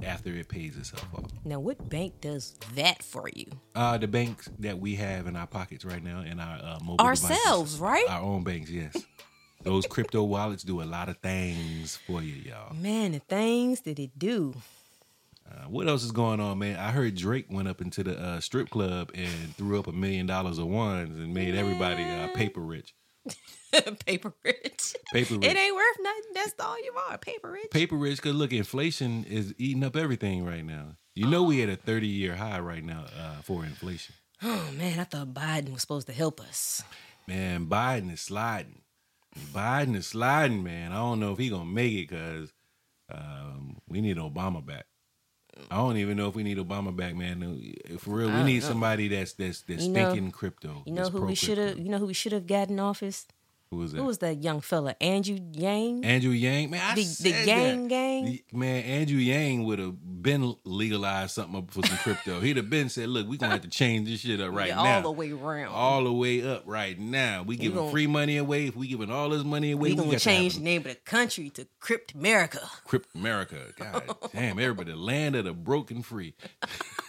after 0.03 0.31
it 0.35 0.49
pays 0.49 0.77
itself 0.77 1.07
off. 1.15 1.31
Now, 1.45 1.61
what 1.61 1.89
bank 1.89 2.21
does 2.21 2.57
that 2.75 3.03
for 3.03 3.29
you? 3.35 3.47
Uh, 3.75 3.99
the 3.99 4.09
banks 4.09 4.49
that 4.59 4.79
we 4.79 4.95
have 4.97 5.27
in 5.27 5.37
our 5.37 5.47
pockets 5.47 5.85
right 5.85 6.03
now 6.03 6.21
in 6.21 6.41
our 6.41 6.57
uh, 6.57 6.79
mobile 6.83 6.97
devices. 6.99 7.31
Ourselves, 7.31 7.79
right? 7.79 8.07
Our 8.09 8.23
own 8.23 8.43
banks, 8.45 8.71
yes. 8.71 8.97
Those 9.63 9.87
crypto 9.87 10.25
wallets 10.25 10.65
do 10.65 10.83
a 10.83 10.85
lot 10.85 11.09
of 11.09 11.19
things 11.19 11.97
for 11.97 12.23
you, 12.23 12.35
y'all. 12.35 12.75
Man, 12.75 13.13
the 13.13 13.21
things 13.21 13.83
that 13.83 13.99
it 13.99 14.19
do. 14.19 14.55
Uh, 15.49 15.65
what 15.69 15.87
else 15.89 16.03
is 16.03 16.13
going 16.13 16.41
on, 16.41 16.59
man? 16.59 16.79
I 16.79 16.91
heard 16.91 17.15
Drake 17.15 17.47
went 17.51 17.69
up 17.69 17.81
into 17.81 18.03
the 18.03 18.19
uh, 18.19 18.41
strip 18.41 18.71
club 18.71 19.11
and 19.15 19.55
threw 19.57 19.79
up 19.79 19.87
a 19.87 19.93
million 19.93 20.27
dollars 20.27 20.59
of 20.59 20.67
ones 20.67 21.17
and 21.17 21.33
made 21.35 21.55
everybody 21.55 22.03
uh, 22.03 22.29
paper 22.35 22.61
rich. 22.61 22.95
Paper 24.05 24.33
rich. 24.45 24.95
Paper 25.13 25.35
rich. 25.35 25.45
It 25.45 25.57
ain't 25.57 25.75
worth 25.75 25.97
nothing. 26.01 26.23
That's 26.35 26.55
all 26.61 26.83
you 26.83 26.93
are. 27.09 27.19
Paper 27.19 27.51
rich. 27.53 27.71
Paper 27.71 27.97
rich, 27.97 28.17
because 28.17 28.35
look, 28.35 28.53
inflation 28.53 29.25
is 29.25 29.55
eating 29.59 29.85
up 29.85 29.97
everything 29.97 30.45
right 30.45 30.65
now. 30.65 30.97
You 31.15 31.27
know, 31.27 31.43
we 31.45 31.63
at 31.63 31.69
a 31.69 31.77
30 31.77 32.07
year 32.07 32.35
high 32.37 32.61
right 32.61 32.85
now 32.85 33.05
uh, 33.19 33.43
for 33.43 33.65
inflation. 33.65 34.15
Oh 34.43 34.71
man, 34.77 34.99
I 34.99 35.05
thought 35.05 35.29
Biden 35.29 35.73
was 35.73 35.83
supposed 35.83 36.07
to 36.09 36.13
help 36.13 36.41
us. 36.41 36.83
Man, 37.27 37.67
Biden 37.67 38.13
is 38.13 38.21
sliding. 38.21 38.82
Biden 39.53 39.97
is 39.97 40.07
sliding, 40.07 40.63
man. 40.63 40.93
I 40.93 40.97
don't 40.97 41.21
know 41.21 41.33
if 41.33 41.39
he 41.39 41.49
gonna 41.49 41.65
make 41.65 41.93
it 41.93 42.09
because 42.09 42.53
um, 43.11 43.79
we 43.89 44.01
need 44.01 44.17
Obama 44.17 44.65
back. 44.65 44.87
I 45.71 45.77
don't 45.77 45.97
even 45.99 46.17
know 46.17 46.29
if 46.29 46.35
we 46.35 46.43
need 46.43 46.59
Obama 46.59 46.95
back, 46.95 47.15
man. 47.15 47.75
For 47.99 48.17
real, 48.17 48.31
we 48.31 48.43
need 48.43 48.63
know. 48.63 48.69
somebody 48.69 49.09
that's 49.09 49.35
that's 49.35 49.63
that's 49.63 49.85
You 49.85 49.91
know- 49.91 50.11
thinking 50.13 50.31
crypto. 50.31 50.83
You 50.87 50.93
know 50.93 51.09
who 51.09 51.23
we 51.27 51.35
should 51.35 51.59
have. 51.59 51.79
You 51.79 51.89
know 51.91 51.99
who 51.99 52.07
we 52.07 52.15
should 52.15 52.33
have 52.33 52.47
got 52.47 52.69
in 52.69 52.81
office. 52.81 53.27
Who 53.73 53.79
was 53.79 53.93
that? 53.93 53.99
Who 53.99 54.05
was 54.05 54.19
that 54.19 54.43
young 54.43 54.61
fella? 54.61 54.95
Andrew 55.01 55.39
Yang. 55.53 56.05
Andrew 56.05 56.31
Yang, 56.33 56.71
man. 56.73 56.81
I 56.85 56.95
The- 56.95 57.17
the 57.23 57.31
Yang 57.31 57.83
that. 57.85 57.89
gang? 57.89 58.25
The- 58.27 58.45
man. 58.53 58.85
Andrew 58.85 59.17
Yang 59.17 59.65
would 59.65 59.79
have 59.79 59.95
been 60.23 60.55
legalized 60.65 61.31
something 61.31 61.57
up 61.57 61.71
for 61.71 61.83
some 61.87 61.97
crypto. 61.97 62.41
He'd 62.41 62.59
have 62.59 62.69
been 62.69 62.91
said, 62.91 63.09
"Look, 63.09 63.27
we're 63.27 63.39
gonna 63.39 63.53
have 63.53 63.63
to 63.63 63.69
change 63.69 64.09
this 64.11 64.21
shit 64.21 64.43
up 64.43 64.53
right 64.55 64.69
Yeah, 64.69 64.75
now, 64.83 64.97
all 64.97 65.03
the 65.03 65.11
way 65.13 65.31
around. 65.33 65.69
all 65.73 66.05
the 66.05 66.13
way 66.13 66.47
up 66.47 66.65
right 66.67 66.99
now. 66.99 67.45
We 67.45 67.57
giving 67.57 67.91
free 67.91 68.07
money 68.07 68.37
away. 68.37 68.67
If 68.67 68.77
we 68.77 68.89
giving 68.89 69.11
all 69.11 69.31
this 69.31 69.43
money 69.43 69.73
away, 69.73 69.91
we 69.91 69.95
we 69.95 69.97
gonna 70.05 70.11
to 70.13 70.19
change 70.19 70.57
a 70.57 70.59
the 70.59 70.65
name 70.65 70.83
of 70.83 70.89
the 70.89 70.95
country 70.97 71.49
to 71.51 71.67
Crypt 71.81 72.13
America. 72.15 72.61
Crypt 72.85 73.09
America. 73.15 73.57
God 73.79 74.03
damn, 74.35 74.59
everybody, 74.59 74.91
the 74.93 74.99
land 74.99 75.35
of 75.35 75.47
the 75.47 75.55
broken 75.55 76.03
free. 76.03 76.35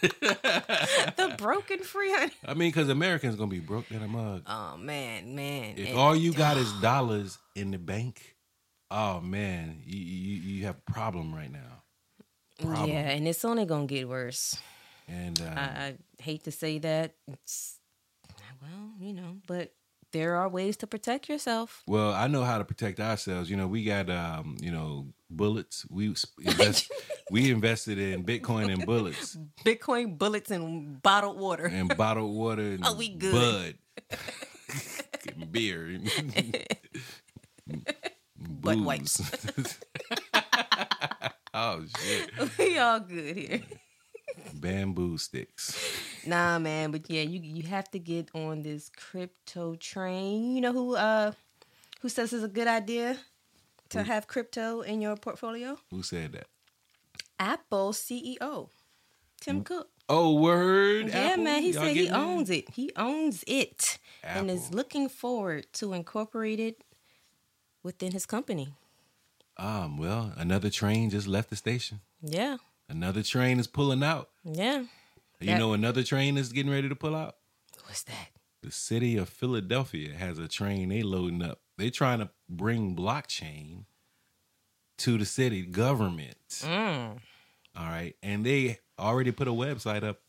the 0.00 1.34
broken 1.38 1.80
free 1.80 2.12
honey. 2.12 2.32
I 2.46 2.54
mean, 2.54 2.68
because 2.70 2.88
Americans 2.88 3.36
gonna 3.36 3.50
be 3.50 3.60
broke 3.60 3.90
in 3.90 4.02
a 4.02 4.08
mug. 4.08 4.42
Oh 4.46 4.76
man, 4.78 5.34
man. 5.34 5.74
If 5.76 5.90
And- 5.90 5.98
all 5.98 6.16
you 6.16 6.32
got 6.32 6.53
is 6.56 6.72
dollars 6.80 7.38
in 7.54 7.70
the 7.70 7.78
bank, 7.78 8.36
oh 8.90 9.20
man, 9.20 9.80
you 9.84 9.98
you, 9.98 10.40
you 10.40 10.64
have 10.66 10.76
a 10.86 10.92
problem 10.92 11.34
right 11.34 11.50
now. 11.50 11.82
problem. 12.58 12.90
yeah, 12.90 13.10
and 13.10 13.26
it's 13.28 13.44
only 13.44 13.64
gonna 13.64 13.86
get 13.86 14.08
worse. 14.08 14.56
And 15.08 15.40
uh, 15.40 15.44
I, 15.56 15.60
I 15.62 15.94
hate 16.22 16.44
to 16.44 16.50
say 16.50 16.78
that. 16.78 17.14
It's 17.28 17.78
well, 18.62 18.92
you 18.98 19.12
know, 19.12 19.36
but 19.46 19.74
there 20.12 20.36
are 20.36 20.48
ways 20.48 20.76
to 20.78 20.86
protect 20.86 21.28
yourself. 21.28 21.82
well, 21.86 22.12
I 22.12 22.26
know 22.28 22.42
how 22.44 22.58
to 22.58 22.64
protect 22.64 23.00
ourselves. 23.00 23.50
You 23.50 23.56
know, 23.56 23.66
we 23.66 23.84
got 23.84 24.08
um, 24.10 24.56
you 24.60 24.70
know 24.70 25.08
bullets. 25.28 25.84
We 25.90 26.14
invest, 26.40 26.90
we 27.30 27.50
invested 27.50 27.98
in 27.98 28.24
Bitcoin 28.24 28.72
and 28.72 28.86
bullets 28.86 29.36
Bitcoin 29.64 30.16
bullets 30.16 30.50
and 30.50 31.02
bottled 31.02 31.38
water. 31.38 31.66
and 31.66 31.94
bottled 31.96 32.34
water 32.34 32.62
and 32.74 32.80
Oh, 32.86 32.94
we 32.94 33.08
good. 33.08 33.32
bud, 33.32 33.74
beer, 35.54 35.98
Butt 38.36 38.78
wipes. 38.78 39.22
oh 41.54 41.84
shit, 41.86 42.30
we 42.58 42.76
all 42.78 43.00
good 43.00 43.36
here. 43.36 43.62
bamboo 44.54 45.16
sticks. 45.16 45.78
Nah, 46.26 46.58
man, 46.58 46.90
but 46.90 47.08
yeah, 47.08 47.22
you 47.22 47.40
you 47.40 47.62
have 47.68 47.88
to 47.92 47.98
get 47.98 48.30
on 48.34 48.62
this 48.62 48.90
crypto 48.90 49.76
train. 49.76 50.54
You 50.56 50.60
know 50.60 50.72
who 50.72 50.96
uh 50.96 51.32
who 52.02 52.08
says 52.08 52.32
it's 52.32 52.44
a 52.44 52.48
good 52.48 52.68
idea 52.68 53.18
to 53.90 54.02
have 54.02 54.26
crypto 54.26 54.80
in 54.80 55.00
your 55.00 55.16
portfolio? 55.16 55.78
Who 55.90 56.02
said 56.02 56.32
that? 56.32 56.48
Apple 57.38 57.92
CEO 57.92 58.70
Tim 59.40 59.62
Cook. 59.62 59.88
Oh, 60.08 60.34
word. 60.40 61.08
Yeah, 61.08 61.18
Apple? 61.32 61.44
man. 61.44 61.62
He 61.62 61.72
Y'all 61.72 61.82
said 61.84 61.96
he 61.96 62.08
owns 62.10 62.50
it. 62.50 62.68
He 62.70 62.90
owns 62.96 63.44
it 63.46 63.98
and 64.24 64.50
is 64.50 64.72
looking 64.72 65.08
forward 65.08 65.66
to 65.74 65.92
incorporate 65.92 66.60
it 66.60 66.82
within 67.82 68.12
his 68.12 68.26
company. 68.26 68.74
Um, 69.56 69.96
well, 69.98 70.32
another 70.36 70.70
train 70.70 71.10
just 71.10 71.26
left 71.26 71.50
the 71.50 71.56
station. 71.56 72.00
Yeah. 72.22 72.56
Another 72.88 73.22
train 73.22 73.60
is 73.60 73.66
pulling 73.66 74.02
out. 74.02 74.30
Yeah. 74.44 74.84
You 75.40 75.46
That- 75.48 75.58
know, 75.58 75.72
another 75.72 76.02
train 76.02 76.36
is 76.36 76.52
getting 76.52 76.72
ready 76.72 76.88
to 76.88 76.96
pull 76.96 77.14
out. 77.14 77.36
What's 77.84 78.02
that? 78.04 78.28
The 78.62 78.70
city 78.70 79.16
of 79.16 79.28
Philadelphia 79.28 80.14
has 80.14 80.38
a 80.38 80.48
train 80.48 80.88
they 80.88 81.02
loading 81.02 81.42
up. 81.42 81.60
They're 81.76 81.90
trying 81.90 82.20
to 82.20 82.30
bring 82.48 82.96
blockchain 82.96 83.84
to 84.98 85.18
the 85.18 85.26
city 85.26 85.62
government. 85.66 86.38
Mm. 86.48 87.18
All 87.76 87.86
right, 87.86 88.14
and 88.22 88.46
they 88.46 88.78
already 88.98 89.32
put 89.32 89.48
a 89.48 89.52
website 89.52 90.02
up. 90.04 90.20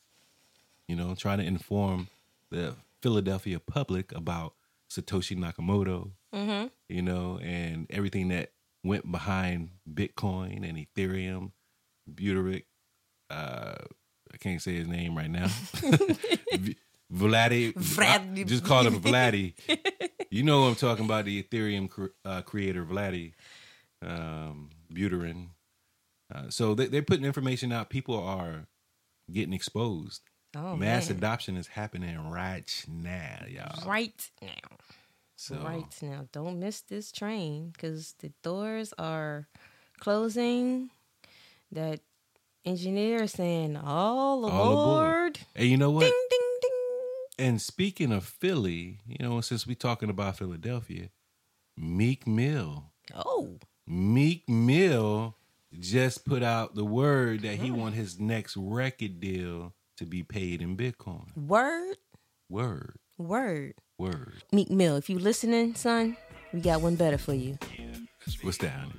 You 0.88 0.96
know, 0.96 1.16
trying 1.16 1.38
to 1.38 1.46
inform 1.46 2.10
the 2.52 2.76
Philadelphia 3.06 3.60
public 3.60 4.12
about 4.14 4.56
Satoshi 4.92 5.38
Nakamoto. 5.38 6.10
Mm-hmm. 6.34 6.68
You 6.90 7.02
know, 7.04 7.40
and 7.40 7.86
everything 7.92 8.30
that 8.30 8.50
went 8.84 9.12
behind 9.12 9.70
Bitcoin 9.88 10.68
and 10.68 10.76
Ethereum, 10.76 11.52
Buterick. 12.12 12.64
Uh, 13.30 13.76
I 14.34 14.38
can't 14.40 14.60
say 14.60 14.74
his 14.74 14.88
name 14.88 15.16
right 15.16 15.30
now. 15.30 15.46
Vladi, 17.14 17.74
Vladi- 17.74 18.40
I 18.40 18.44
just 18.44 18.66
call 18.66 18.88
him 18.88 19.00
Vladdy. 19.00 19.54
you 20.32 20.42
know 20.42 20.64
I'm 20.64 20.74
talking 20.74 21.06
about, 21.06 21.26
the 21.26 21.44
Ethereum 21.44 21.88
cr- 21.88 22.08
uh, 22.26 22.42
creator 22.42 22.84
Vladdy 22.84 23.34
um, 24.04 24.72
Buterin. 24.92 25.50
Uh, 26.34 26.50
so 26.50 26.74
they, 26.74 26.88
they're 26.88 27.04
putting 27.04 27.26
information 27.26 27.72
out. 27.72 27.92
People 27.92 28.20
are 28.20 28.66
getting 29.32 29.54
exposed. 29.54 30.22
Oh, 30.56 30.76
Mass 30.76 31.10
man. 31.10 31.18
adoption 31.18 31.58
is 31.58 31.68
happening 31.68 32.30
right 32.30 32.86
now, 32.88 33.44
y'all. 33.48 33.88
Right 33.88 34.30
now. 34.42 34.78
So 35.36 35.58
Right 35.58 35.84
now. 36.02 36.28
Don't 36.32 36.60
miss 36.60 36.82
this 36.82 37.12
train 37.12 37.72
because 37.72 38.16
the 38.20 38.32
doors 38.42 38.94
are 38.98 39.48
closing. 40.00 40.92
That 41.72 42.00
engineer 42.64 43.24
is 43.24 43.34
saying, 43.34 43.76
all 43.76 44.46
aboard. 44.46 44.54
All 44.54 44.82
aboard. 44.82 45.40
and 45.56 45.68
you 45.68 45.78
know 45.78 45.92
what? 45.92 46.02
Ding, 46.02 46.28
ding, 46.30 46.40
ding. 46.62 47.48
And 47.48 47.62
speaking 47.62 48.14
of 48.14 48.24
Philly, 48.24 49.00
you 49.06 49.18
know, 49.20 49.42
since 49.42 49.68
we're 49.68 49.76
talking 49.76 50.10
about 50.10 50.38
Philadelphia, 50.38 51.10
Meek 51.76 52.26
Mill, 52.26 52.92
Oh. 53.14 53.60
Meek 53.86 54.48
Mill 54.48 55.36
just 55.78 56.26
put 56.26 56.42
out 56.42 56.76
the 56.76 56.86
word 56.86 57.42
that 57.42 57.58
he 57.58 57.70
mm. 57.70 57.76
want 57.76 57.96
his 57.96 58.20
next 58.20 58.56
record 58.56 59.20
deal 59.20 59.74
to 59.98 60.06
be 60.06 60.24
paid 60.24 60.62
in 60.62 60.78
Bitcoin. 60.78 61.36
Word. 61.36 61.98
Word, 62.50 62.96
Word. 63.18 63.74
word. 63.98 64.44
Meek 64.52 64.70
Mill, 64.70 64.98
if 64.98 65.10
you 65.10 65.18
listening, 65.18 65.74
son, 65.74 66.16
we 66.54 66.62
got 66.62 66.82
one 66.82 66.96
better 66.96 67.18
for 67.18 67.34
you. 67.34 67.58
What's 68.44 68.60
that? 68.60 68.70
honey? 68.70 68.92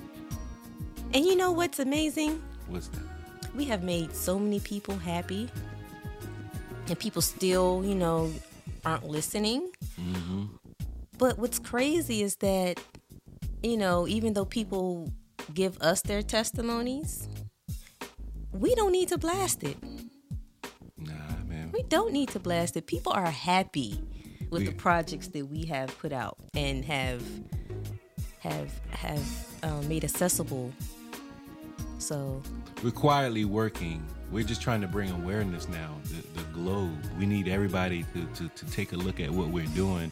And 1.13 1.25
you 1.25 1.35
know 1.35 1.51
what's 1.51 1.79
amazing? 1.79 2.41
What's 2.67 2.87
that? 2.89 3.01
We 3.55 3.65
have 3.65 3.83
made 3.83 4.15
so 4.15 4.39
many 4.39 4.59
people 4.61 4.95
happy, 4.95 5.49
and 6.87 6.97
people 6.97 7.21
still, 7.21 7.83
you 7.85 7.95
know, 7.95 8.31
aren't 8.85 9.05
listening. 9.07 9.69
Mm-hmm. 9.99 10.45
But 11.17 11.37
what's 11.37 11.59
crazy 11.59 12.23
is 12.23 12.37
that, 12.37 12.79
you 13.61 13.77
know, 13.77 14.07
even 14.07 14.33
though 14.33 14.45
people 14.45 15.11
give 15.53 15.79
us 15.81 16.01
their 16.01 16.21
testimonies, 16.21 17.27
we 18.53 18.73
don't 18.75 18.91
need 18.91 19.09
to 19.09 19.17
blast 19.17 19.63
it. 19.63 19.77
We 21.71 21.83
don't 21.83 22.11
need 22.11 22.29
to 22.29 22.39
blast 22.39 22.75
it. 22.77 22.85
People 22.85 23.13
are 23.13 23.25
happy 23.31 24.01
with 24.49 24.61
We- 24.63 24.65
the 24.67 24.73
projects 24.73 25.27
that 25.29 25.45
we 25.47 25.65
have 25.65 25.97
put 25.99 26.11
out 26.11 26.37
and 26.55 26.83
have 26.85 27.23
have 28.39 28.71
have 28.91 29.47
um, 29.63 29.87
made 29.87 30.03
accessible. 30.03 30.71
So 31.99 32.41
We're 32.83 32.91
quietly 32.91 33.45
working. 33.45 34.03
We're 34.31 34.43
just 34.43 34.61
trying 34.61 34.81
to 34.81 34.87
bring 34.87 35.11
awareness 35.11 35.67
now. 35.67 35.95
The, 36.05 36.41
the 36.41 36.47
globe. 36.53 36.97
We 37.19 37.25
need 37.27 37.47
everybody 37.47 38.05
to, 38.13 38.25
to, 38.25 38.49
to 38.49 38.71
take 38.71 38.93
a 38.93 38.95
look 38.95 39.19
at 39.19 39.29
what 39.29 39.49
we're 39.49 39.65
doing 39.67 40.11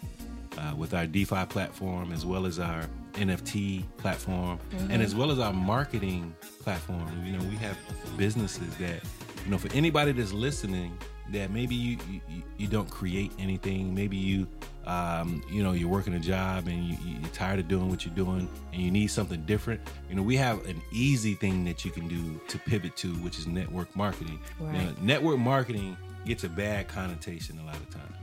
uh, 0.58 0.76
with 0.76 0.94
our 0.94 1.08
DeFi 1.08 1.46
platform, 1.48 2.12
as 2.12 2.26
well 2.26 2.46
as 2.46 2.60
our 2.60 2.84
NFT 3.14 3.84
platform, 3.98 4.60
and 4.90 5.02
as 5.02 5.16
well 5.16 5.32
as 5.32 5.40
our 5.40 5.54
marketing 5.54 6.36
platform. 6.62 7.10
You 7.26 7.38
know, 7.38 7.44
we 7.46 7.56
have 7.56 7.78
businesses 8.18 8.76
that, 8.78 9.02
you 9.46 9.50
know, 9.52 9.58
for 9.58 9.74
anybody 9.74 10.12
that's 10.12 10.34
listening, 10.34 10.96
that 11.32 11.52
maybe 11.52 11.76
you 11.76 11.98
you, 12.10 12.22
you 12.58 12.68
don't 12.68 12.90
create 12.90 13.32
anything. 13.40 13.94
Maybe 13.94 14.18
you, 14.18 14.48
um, 14.86 15.44
you 15.52 15.64
know, 15.64 15.74
you're 15.74 15.90
working 15.90 16.14
a 16.14 16.20
job 16.20 16.68
and 16.68 16.86
you, 16.86 16.98
you're 17.06 17.30
tired 17.30 17.60
of 17.60 17.68
doing 17.68 17.90
what 17.90 18.06
you're 18.06 18.16
doing, 18.16 18.50
and 18.74 18.82
you 18.82 18.92
need 18.92 19.08
something 19.08 19.44
different. 19.46 19.82
You 20.10 20.16
know, 20.16 20.22
we 20.22 20.36
have 20.38 20.66
an 20.66 20.82
easy 20.92 21.36
thing 21.36 21.64
that 21.66 21.86
you 21.86 21.92
can 21.92 22.08
do 22.08 22.40
to 22.48 22.58
pivot 22.60 22.96
to, 22.98 23.08
which 23.16 23.40
is 23.40 23.48
network 23.48 23.96
marketing. 23.96 24.40
Right. 24.60 24.74
Now, 24.74 24.92
network 25.02 25.40
marketing 25.40 25.98
gets 26.26 26.44
a 26.44 26.50
bad 26.50 26.88
connotation 26.88 27.60
a 27.60 27.66
lot 27.66 27.78
of 27.78 27.90
times. 27.90 28.16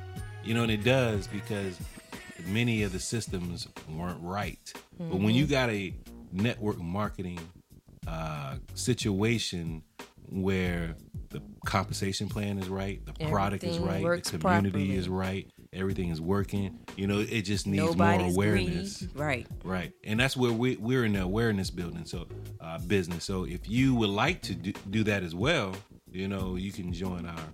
You 0.44 0.54
know, 0.54 0.62
and 0.62 0.70
it 0.70 0.84
does 0.84 1.26
because 1.26 1.78
many 2.46 2.82
of 2.84 2.92
the 2.92 3.00
systems 3.00 3.68
weren't 3.90 4.20
right. 4.22 4.72
But 4.98 5.18
when 5.18 5.34
you 5.34 5.46
got 5.46 5.70
a 5.70 5.94
network 6.32 6.78
marketing 6.78 7.38
uh, 8.06 8.56
situation 8.74 9.82
where 10.28 10.96
the 11.30 11.42
compensation 11.64 12.28
plan 12.28 12.58
is 12.58 12.68
right, 12.68 13.04
the 13.04 13.12
product 13.28 13.64
is 13.64 13.78
right, 13.78 14.02
the 14.02 14.38
community 14.38 14.70
properly. 14.70 14.96
is 14.96 15.08
right, 15.08 15.50
everything 15.72 16.08
is 16.10 16.20
working. 16.20 16.78
You 16.96 17.06
know, 17.06 17.20
it 17.20 17.42
just 17.42 17.66
needs 17.66 17.84
nobody's 17.84 18.34
more 18.34 18.44
awareness. 18.44 18.98
greedy. 18.98 19.12
Right. 19.14 19.46
Right. 19.64 19.92
And 20.04 20.18
that's 20.18 20.36
where 20.36 20.52
we, 20.52 20.76
we're 20.76 21.04
in 21.04 21.12
the 21.12 21.22
awareness 21.22 21.70
building, 21.70 22.04
so 22.04 22.26
uh, 22.60 22.78
business. 22.78 23.24
So 23.24 23.44
if 23.44 23.68
you 23.68 23.94
would 23.94 24.10
like 24.10 24.42
to 24.42 24.54
do, 24.54 24.72
do 24.90 25.04
that 25.04 25.22
as 25.22 25.34
well, 25.34 25.74
you 26.10 26.28
know, 26.28 26.56
you 26.56 26.72
can 26.72 26.92
join 26.92 27.26
our 27.26 27.48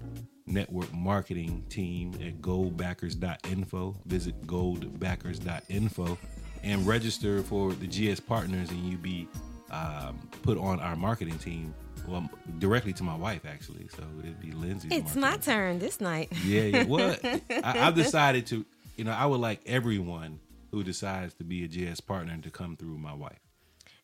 network 0.47 0.93
marketing 0.93 1.65
team 1.69 2.15
at 2.15 2.41
goldbackers.info. 2.41 3.97
Visit 4.07 4.47
goldbackers.info 4.47 6.19
and 6.63 6.87
register 6.87 7.43
for 7.43 7.73
the 7.73 7.87
GS 7.87 8.21
partners, 8.21 8.71
and 8.71 8.79
you 8.85 8.97
be 8.97 9.27
um, 9.73 10.29
put 10.43 10.59
on 10.59 10.81
our 10.81 10.97
marketing 10.97 11.39
team. 11.39 11.75
Well, 12.07 12.29
directly 12.59 12.93
to 12.95 13.03
my 13.05 13.15
wife 13.15 13.47
actually. 13.47 13.89
So 13.89 14.03
it'd 14.21 14.41
be 14.41 14.53
Lindsay. 14.53 14.89
It's 14.91 15.15
my 15.15 15.37
turn 15.37 15.79
this 15.79 16.01
night. 16.01 16.33
Yeah, 16.45 16.63
yeah. 16.63 16.83
Well, 16.89 17.17
I, 17.23 17.41
I've 17.87 17.95
decided 17.95 18.47
to. 18.49 18.65
You 18.97 19.05
know, 19.05 19.13
I 19.13 19.25
would 19.27 19.41
like 19.41 19.61
everyone 19.65 20.41
who 20.71 20.83
decides 20.83 21.35
to 21.35 21.45
be 21.45 21.65
a 21.65 21.69
GS 21.69 22.01
partner 22.01 22.37
to 22.43 22.51
come 22.51 22.77
through 22.77 22.99
my 22.99 23.15
wife. 23.15 23.41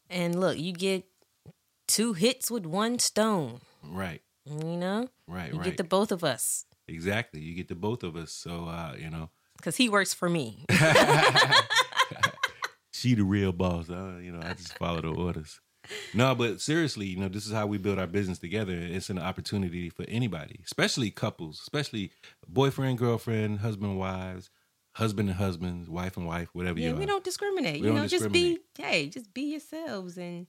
And 0.09 0.41
look, 0.41 0.59
you 0.59 0.73
get 0.73 1.05
two 1.87 2.15
hits 2.15 2.51
with 2.51 2.65
one 2.65 2.99
stone. 2.99 3.61
Right. 3.85 4.23
You 4.47 4.77
know, 4.77 5.09
Right. 5.27 5.37
Right. 5.37 5.53
You 5.53 5.59
right. 5.59 5.65
get 5.67 5.77
the 5.77 5.85
both 5.85 6.11
of 6.11 6.25
us 6.25 6.65
exactly. 6.89 7.41
You 7.41 7.55
get 7.55 7.69
the 7.69 7.75
both 7.75 8.03
of 8.03 8.17
us. 8.17 8.33
So 8.33 8.67
uh, 8.67 8.95
you 8.99 9.11
know, 9.11 9.31
because 9.57 9.77
he 9.77 9.89
works 9.89 10.15
for 10.15 10.29
me. 10.29 10.65
she 12.99 13.14
the 13.14 13.25
real 13.25 13.52
boss. 13.52 13.88
Uh, 13.90 14.19
you 14.23 14.33
know, 14.33 14.40
I 14.43 14.55
just 14.55 14.76
follow 14.78 15.00
the 15.00 15.09
orders. 15.09 15.61
No, 16.12 16.35
but 16.35 16.61
seriously, 16.61 17.07
you 17.07 17.17
know, 17.17 17.28
this 17.28 17.47
is 17.47 17.52
how 17.52 17.67
we 17.67 17.78
build 17.78 17.99
our 17.99 18.07
business 18.07 18.38
together. 18.38 18.75
It's 18.75 19.09
an 19.09 19.19
opportunity 19.19 19.88
for 19.88 20.05
anybody, 20.09 20.61
especially 20.64 21.11
couples, 21.11 21.61
especially 21.62 22.11
boyfriend, 22.47 22.99
girlfriend, 22.99 23.61
husband, 23.61 23.99
wives, 23.99 24.50
husband 24.97 25.28
and 25.31 25.38
husbands, 25.38 25.88
wife 25.88 26.17
and 26.17 26.26
wife, 26.26 26.49
whatever 26.52 26.78
yeah, 26.78 26.88
you 26.88 26.95
are. 26.95 26.99
we 26.99 27.07
don't 27.07 27.25
discriminate. 27.25 27.81
We 27.81 27.87
you 27.87 27.93
don't 27.93 28.02
know, 28.02 28.07
just 28.07 28.31
be 28.33 28.59
hey, 28.76 29.09
just 29.09 29.33
be 29.33 29.43
yourselves, 29.52 30.19
and 30.19 30.47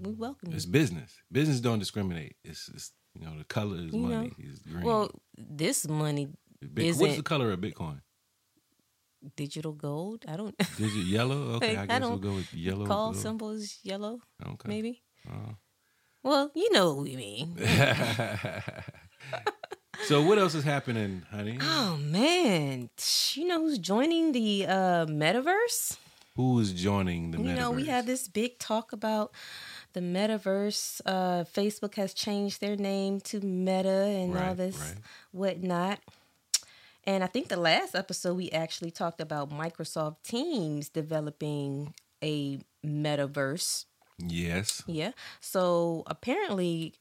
we 0.00 0.12
welcome 0.12 0.50
you. 0.50 0.56
It's 0.56 0.66
business. 0.66 1.16
Business 1.32 1.60
don't 1.60 1.78
discriminate. 1.78 2.36
It's, 2.44 2.68
it's 2.68 2.92
you 3.14 3.24
know 3.24 3.38
the 3.38 3.44
color 3.44 3.76
is 3.76 3.92
You 3.92 4.00
money. 4.00 4.34
know, 4.38 4.50
Is 4.50 4.58
green. 4.60 4.84
Well, 4.84 5.10
this 5.36 5.88
money 5.88 6.28
isn't- 6.76 7.00
what's 7.02 7.16
the 7.16 7.22
color 7.22 7.50
of 7.52 7.60
Bitcoin? 7.60 8.00
Digital 9.36 9.72
gold. 9.72 10.24
I 10.28 10.36
don't 10.36 10.54
Is 10.78 10.94
it 10.96 11.06
yellow? 11.06 11.54
Okay, 11.56 11.76
I 11.76 11.82
I 11.82 11.86
guess 11.86 12.00
we'll 12.00 12.10
don't 12.10 12.20
go 12.20 12.34
with 12.34 12.52
yellow. 12.54 12.86
call 12.86 13.12
gold. 13.12 13.22
symbol 13.22 13.50
is 13.50 13.78
yellow, 13.82 14.20
Okay. 14.44 14.68
maybe. 14.68 15.02
Oh. 15.28 15.56
Well, 16.22 16.50
you 16.54 16.72
know 16.72 16.94
what 16.94 17.04
we 17.04 17.16
mean. 17.16 17.56
so 20.06 20.22
what 20.22 20.38
else 20.38 20.54
is 20.54 20.64
happening, 20.64 21.22
honey? 21.30 21.58
Oh 21.60 21.96
man, 22.00 22.90
you 23.34 23.46
know 23.46 23.60
who's 23.60 23.78
joining 23.78 24.32
the 24.32 24.66
uh, 24.66 25.06
metaverse? 25.06 25.96
Who 26.36 26.58
is 26.58 26.72
joining 26.72 27.30
the 27.30 27.38
You 27.38 27.54
know, 27.54 27.70
we 27.70 27.84
metaverse? 27.84 27.86
had 27.86 28.06
this 28.06 28.28
big 28.28 28.58
talk 28.58 28.92
about 28.92 29.32
the 29.92 30.00
metaverse. 30.00 31.00
Uh, 31.06 31.44
Facebook 31.44 31.94
has 31.94 32.12
changed 32.12 32.60
their 32.60 32.76
name 32.76 33.20
to 33.20 33.40
Meta 33.40 33.88
and 33.88 34.36
all 34.36 34.54
this 34.54 34.76
right. 34.78 34.96
whatnot. 35.30 36.00
And 37.06 37.22
I 37.22 37.26
think 37.26 37.48
the 37.48 37.56
last 37.58 37.94
episode 37.94 38.34
we 38.36 38.50
actually 38.50 38.90
talked 38.90 39.20
about 39.20 39.50
Microsoft 39.50 40.16
Teams 40.24 40.88
developing 40.88 41.94
a 42.22 42.58
metaverse. 42.84 43.84
Yes. 44.18 44.82
Yeah. 44.86 45.10
So 45.40 46.02
apparently, 46.06 46.94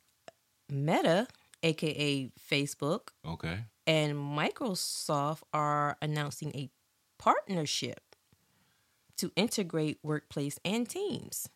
Meta, 0.69 1.27
aka 1.61 2.29
Facebook, 2.51 3.09
Okay. 3.25 3.59
and 3.87 4.15
Microsoft 4.15 5.41
are 5.53 5.97
announcing 6.01 6.51
a 6.55 6.69
partnership 7.17 8.01
to 9.17 9.31
integrate 9.35 9.99
workplace 10.03 10.59
and 10.65 10.89
teams. 10.89 11.47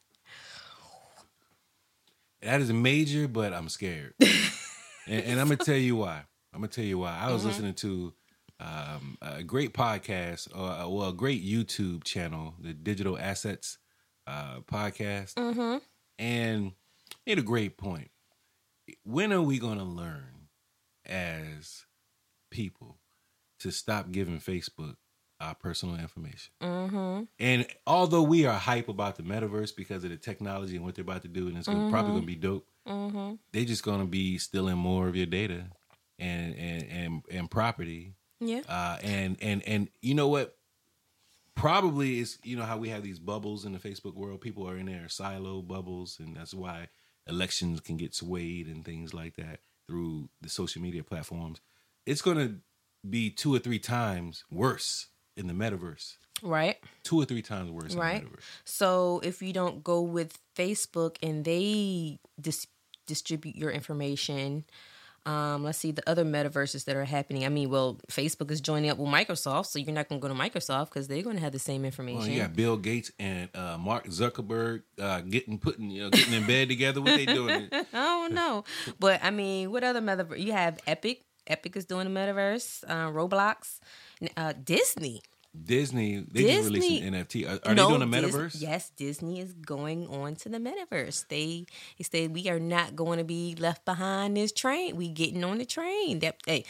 That 2.41 2.61
is 2.61 2.71
major, 2.71 3.27
but 3.27 3.51
I'm 3.53 3.67
scared. 3.67 4.13
and, 4.21 5.23
and 5.23 5.39
I'm 5.39 5.47
gonna 5.47 5.57
tell 5.57 5.75
you 5.75 5.95
why. 5.97 6.21
I'm 6.53 6.59
gonna 6.61 6.67
tell 6.67 6.85
you 6.85 6.99
why. 6.99 7.17
I 7.19 7.31
was 7.31 7.41
Mm-hmm. 7.41 7.49
listening 7.49 7.73
to 7.75 8.13
um, 8.59 9.17
a 9.21 9.43
great 9.43 9.73
podcast, 9.73 10.47
or 10.55 10.69
uh, 10.69 10.87
well, 10.87 11.09
a 11.09 11.13
great 11.13 11.45
YouTube 11.45 12.03
channel, 12.03 12.55
the 12.59 12.73
Digital 12.73 13.17
Assets 13.17 13.77
uh, 14.25 14.59
podcast, 14.61 15.35
Mm-hmm. 15.35 15.77
and 16.19 16.71
had 17.25 17.37
a 17.39 17.43
great 17.43 17.77
point. 17.77 18.09
When 19.03 19.31
are 19.33 19.41
we 19.41 19.59
gonna 19.59 19.83
learn 19.85 20.47
as 21.05 21.85
people 22.51 22.97
to 23.59 23.71
stop 23.71 24.11
giving 24.11 24.39
Facebook 24.39 24.95
our 25.39 25.55
personal 25.55 25.95
information? 25.97 26.51
Mm-hmm. 26.61 27.23
And 27.39 27.65
although 27.85 28.23
we 28.23 28.45
are 28.45 28.57
hype 28.57 28.89
about 28.89 29.17
the 29.17 29.23
metaverse 29.23 29.75
because 29.75 30.03
of 30.03 30.09
the 30.09 30.17
technology 30.17 30.75
and 30.75 30.85
what 30.85 30.95
they're 30.95 31.03
about 31.03 31.21
to 31.23 31.27
do, 31.27 31.47
and 31.47 31.57
it's 31.57 31.67
gonna, 31.67 31.89
probably 31.89 32.11
Mm-hmm. 32.11 32.17
gonna 32.19 32.25
be 32.27 32.35
dope, 32.35 32.67
Mm-hmm. 32.87 33.33
they're 33.51 33.65
just 33.65 33.83
gonna 33.83 34.05
be 34.05 34.37
stealing 34.37 34.77
more 34.77 35.07
of 35.07 35.15
your 35.15 35.25
data 35.25 35.65
and 36.19 36.55
and 36.55 36.83
and, 36.89 37.21
and 37.29 37.51
property. 37.51 38.13
Yeah. 38.39 38.61
Uh, 38.67 38.97
and 39.03 39.37
and 39.41 39.63
and 39.67 39.89
you 40.01 40.13
know 40.15 40.27
what? 40.27 40.55
Probably 41.55 42.19
is 42.19 42.37
you 42.43 42.55
know 42.55 42.63
how 42.65 42.77
we 42.77 42.89
have 42.89 43.01
these 43.01 43.17
bubbles 43.17 43.65
in 43.65 43.71
the 43.73 43.79
Facebook 43.79 44.13
world. 44.13 44.41
People 44.41 44.69
are 44.69 44.77
in 44.77 44.85
their 44.85 45.09
silo 45.09 45.63
bubbles, 45.63 46.19
and 46.19 46.35
that's 46.35 46.53
why 46.53 46.89
elections 47.27 47.79
can 47.81 47.97
get 47.97 48.13
swayed 48.13 48.67
and 48.67 48.85
things 48.85 49.11
like 49.13 49.35
that 49.37 49.61
through 49.87 50.29
the 50.39 50.49
social 50.49 50.81
media 50.83 51.03
platforms. 51.03 51.59
It's 52.05 52.21
gonna 52.21 52.57
be 53.09 53.31
two 53.31 53.55
or 53.55 53.59
three 53.59 53.79
times 53.79 54.43
worse 54.51 55.07
in 55.35 55.47
the 55.47 55.53
metaverse. 55.53 56.17
Right. 56.43 56.77
Two 57.03 57.19
or 57.19 57.25
three 57.25 57.41
times 57.41 57.71
worse 57.71 57.95
Right. 57.95 58.21
in 58.21 58.25
the 58.25 58.29
metaverse. 58.35 58.43
So 58.63 59.19
if 59.23 59.41
you 59.41 59.51
don't 59.51 59.83
go 59.83 60.01
with 60.01 60.37
Facebook 60.55 61.17
and 61.23 61.43
they 61.43 62.19
dis- 62.39 62.67
distribute 63.07 63.55
your 63.55 63.71
information, 63.71 64.65
um, 65.27 65.63
let's 65.65 65.77
see 65.77 65.91
the 65.91 66.09
other 66.09 66.23
metaverses 66.23 66.85
that 66.85 66.95
are 66.95 67.03
happening. 67.03 67.43
I 67.43 67.49
mean, 67.49 67.69
well, 67.69 67.99
Facebook 68.09 68.49
is 68.49 68.61
joining 68.61 68.89
up 68.89 68.97
with 68.97 69.09
Microsoft, 69.09 69.65
so 69.65 69.77
you're 69.77 69.93
not 69.93 70.07
going 70.07 70.21
to 70.21 70.25
go 70.25 70.33
to 70.33 70.39
Microsoft 70.39 70.85
because 70.85 71.09
they're 71.09 71.21
going 71.21 71.35
to 71.35 71.41
have 71.41 71.51
the 71.51 71.59
same 71.59 71.83
information. 71.83 72.19
Well, 72.19 72.29
you 72.29 72.41
got 72.41 72.55
Bill 72.55 72.77
Gates 72.77 73.11
and 73.19 73.49
uh, 73.53 73.77
Mark 73.77 74.07
Zuckerberg 74.07 74.83
uh, 74.97 75.19
getting 75.21 75.59
putting 75.59 75.89
you 75.89 76.03
know 76.03 76.09
getting 76.11 76.33
in 76.33 76.47
bed 76.47 76.69
together. 76.69 77.01
What 77.01 77.17
they 77.17 77.25
doing? 77.25 77.67
I 77.71 77.83
don't 77.91 78.33
know, 78.33 78.63
but 78.99 79.21
I 79.21 79.31
mean, 79.31 79.69
what 79.69 79.83
other 79.83 80.01
metaverse? 80.01 80.39
You 80.39 80.53
have 80.53 80.79
Epic. 80.87 81.25
Epic 81.45 81.75
is 81.75 81.83
doing 81.85 82.13
the 82.13 82.19
metaverse. 82.19 82.85
Uh, 82.87 83.11
Roblox, 83.11 83.79
uh, 84.37 84.53
Disney. 84.63 85.21
Disney 85.65 86.25
they 86.31 86.43
just 86.43 86.65
released 86.69 86.89
Disney- 86.89 87.07
an 87.07 87.13
NFT. 87.13 87.45
Are, 87.47 87.69
are 87.69 87.75
No, 87.75 87.87
they 87.89 87.97
doing 87.97 88.13
a 88.13 88.21
Dis- 88.21 88.35
metaverse? 88.35 88.61
yes, 88.61 88.89
Disney 88.95 89.39
is 89.39 89.53
going 89.53 90.07
on 90.07 90.35
to 90.37 90.49
the 90.49 90.57
metaverse. 90.57 91.27
They 91.27 91.65
they 91.97 92.03
say 92.03 92.27
we 92.27 92.47
are 92.49 92.59
not 92.59 92.95
going 92.95 93.17
to 93.19 93.23
be 93.25 93.55
left 93.55 93.85
behind 93.85 94.37
this 94.37 94.51
train. 94.51 94.95
We 94.95 95.09
getting 95.09 95.43
on 95.43 95.57
the 95.57 95.65
train. 95.65 96.19
That 96.19 96.37
hey, 96.45 96.65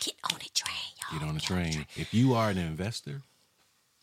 get 0.00 0.14
on 0.32 0.38
the 0.38 0.48
train, 0.54 0.76
y'all. 1.10 1.18
Get 1.20 1.28
on 1.28 1.34
the 1.34 1.40
train. 1.40 1.86
If 1.96 2.12
you 2.14 2.34
are 2.34 2.50
an 2.50 2.58
investor, 2.58 3.22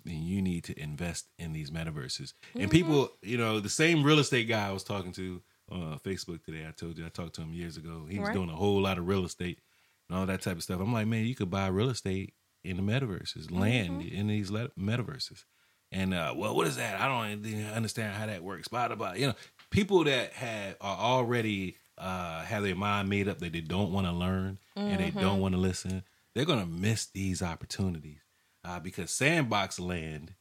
then 0.05 0.23
you 0.23 0.41
need 0.41 0.63
to 0.65 0.79
invest 0.79 1.27
in 1.37 1.53
these 1.53 1.71
metaverses. 1.71 2.33
Mm-hmm. 2.33 2.61
And 2.61 2.71
people, 2.71 3.11
you 3.21 3.37
know, 3.37 3.59
the 3.59 3.69
same 3.69 4.03
real 4.03 4.19
estate 4.19 4.47
guy 4.47 4.67
I 4.67 4.71
was 4.71 4.83
talking 4.83 5.11
to 5.13 5.41
on 5.71 5.93
uh, 5.93 5.97
Facebook 6.03 6.43
today. 6.43 6.65
I 6.67 6.71
told 6.71 6.97
you 6.97 7.05
I 7.05 7.09
talked 7.09 7.35
to 7.35 7.41
him 7.41 7.53
years 7.53 7.77
ago. 7.77 8.05
He 8.09 8.17
was 8.19 8.29
Right. 8.29 8.33
doing 8.35 8.49
a 8.49 8.55
whole 8.55 8.81
lot 8.81 8.97
of 8.97 9.07
real 9.07 9.23
estate 9.25 9.59
and 10.07 10.17
all 10.17 10.25
that 10.25 10.41
type 10.41 10.57
of 10.57 10.63
stuff. 10.63 10.79
I'm 10.81 10.91
like, 10.93 11.05
man, 11.05 11.25
you 11.25 11.35
could 11.35 11.51
buy 11.51 11.67
real 11.67 11.89
estate 11.91 12.33
in 12.63 12.77
the 12.77 12.83
metaverses, 12.83 13.51
land 13.51 14.01
Mm-hmm. 14.01 14.15
in 14.15 14.27
these 14.27 14.51
le- 14.51 14.69
metaverses. 14.77 15.45
And 15.91 16.13
uh, 16.13 16.33
well, 16.35 16.55
what 16.55 16.67
is 16.67 16.75
that? 16.75 16.99
I 17.01 17.07
don't 17.07 17.45
understand 17.73 18.13
how 18.15 18.27
that 18.27 18.43
works. 18.43 18.67
Blah 18.67 18.87
blah 18.87 18.95
blah. 18.95 19.13
You 19.13 19.27
know, 19.27 19.33
people 19.71 20.03
that 20.03 20.33
have 20.33 20.75
are 20.81 20.97
already 20.97 21.77
uh, 21.97 22.41
have 22.43 22.63
their 22.63 22.75
mind 22.75 23.09
made 23.09 23.27
up 23.27 23.39
that 23.39 23.51
they 23.53 23.61
don't 23.61 23.91
want 23.91 24.05
to 24.07 24.13
learn 24.13 24.59
and 24.75 24.99
they 24.99 25.09
Mm-hmm. 25.09 25.19
don't 25.19 25.39
want 25.39 25.55
to 25.55 25.59
listen. 25.59 26.03
They're 26.35 26.45
gonna 26.45 26.65
miss 26.67 27.07
these 27.07 27.41
opportunities 27.41 28.19
uh, 28.63 28.79
because 28.79 29.09
sandbox 29.11 29.79
land 29.79 30.35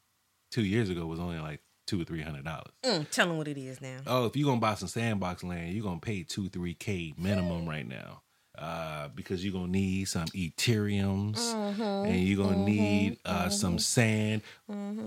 two 0.50 0.64
years 0.64 0.90
ago 0.90 1.07
was 1.07 1.18
only 1.18 1.38
like 1.38 1.61
two 1.87 2.00
or 2.00 2.04
three 2.04 2.20
hundred 2.22 2.44
dollars. 2.44 2.72
Mm, 2.85 3.09
tell 3.11 3.28
them 3.28 3.38
what 3.38 3.48
it 3.48 3.57
is 3.57 3.81
now. 3.81 3.96
Oh, 4.07 4.26
if 4.26 4.37
you're 4.37 4.46
gonna 4.46 4.61
buy 4.61 4.74
some 4.74 4.88
sandbox 4.88 5.42
land, 5.42 5.72
you're 5.72 5.83
gonna 5.83 5.98
pay 5.98 6.22
two, 6.24 6.50
three 6.50 6.74
K 6.74 7.14
minimum 7.16 7.66
right 7.66 7.88
now. 7.88 8.22
Uh, 8.61 9.07
because 9.14 9.44
you're 9.44 9.53
gonna 9.53 9.68
need 9.68 10.09
some 10.09 10.27
Ethereums 10.29 11.37
Mm-hmm. 11.38 11.83
and 12.11 12.21
you're 12.25 12.44
gonna 12.44 12.64
need 12.64 13.18
uh, 13.25 13.49
some 13.49 13.79
sand. 13.79 14.42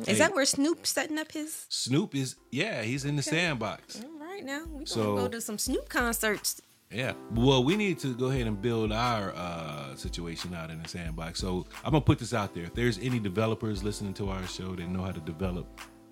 Is 0.07 0.19
that 0.19 0.33
where 0.33 0.45
Snoop's 0.45 0.89
setting 0.91 1.17
up 1.19 1.31
his? 1.33 1.65
Snoop 1.69 2.15
is 2.15 2.35
yeah, 2.51 2.81
he's 2.81 3.03
in 3.03 3.15
the 3.17 3.21
sandbox. 3.21 4.01
All 4.03 4.19
right, 4.25 4.43
now 4.45 4.61
we 4.65 4.73
gonna 4.73 4.87
So- 4.87 5.15
go 5.17 5.27
to 5.27 5.41
some 5.41 5.57
Snoop 5.57 5.89
concerts. 5.89 6.61
Yeah. 6.93 7.13
Well, 7.33 7.63
we 7.63 7.77
need 7.77 7.99
to 7.99 8.13
go 8.15 8.27
ahead 8.31 8.47
and 8.47 8.61
build 8.61 8.91
our 8.91 9.31
uh, 9.33 9.95
situation 9.95 10.53
out 10.53 10.69
in 10.69 10.81
the 10.83 10.89
sandbox. 10.89 11.39
So 11.39 11.65
I'm 11.85 11.91
gonna 11.91 12.01
put 12.01 12.19
this 12.19 12.33
out 12.33 12.53
there. 12.53 12.63
If 12.65 12.73
there's 12.73 12.99
any 12.99 13.19
developers 13.19 13.81
listening 13.83 14.13
to 14.15 14.29
our 14.29 14.45
show 14.47 14.75
that 14.75 14.87
know 14.89 15.03
how 15.03 15.11
to 15.11 15.21
develop 15.21 15.67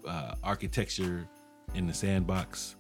uh, 0.07 0.35
architecture 0.43 1.27
in 1.73 1.85
the 1.85 1.93
sandbox, 1.93 2.75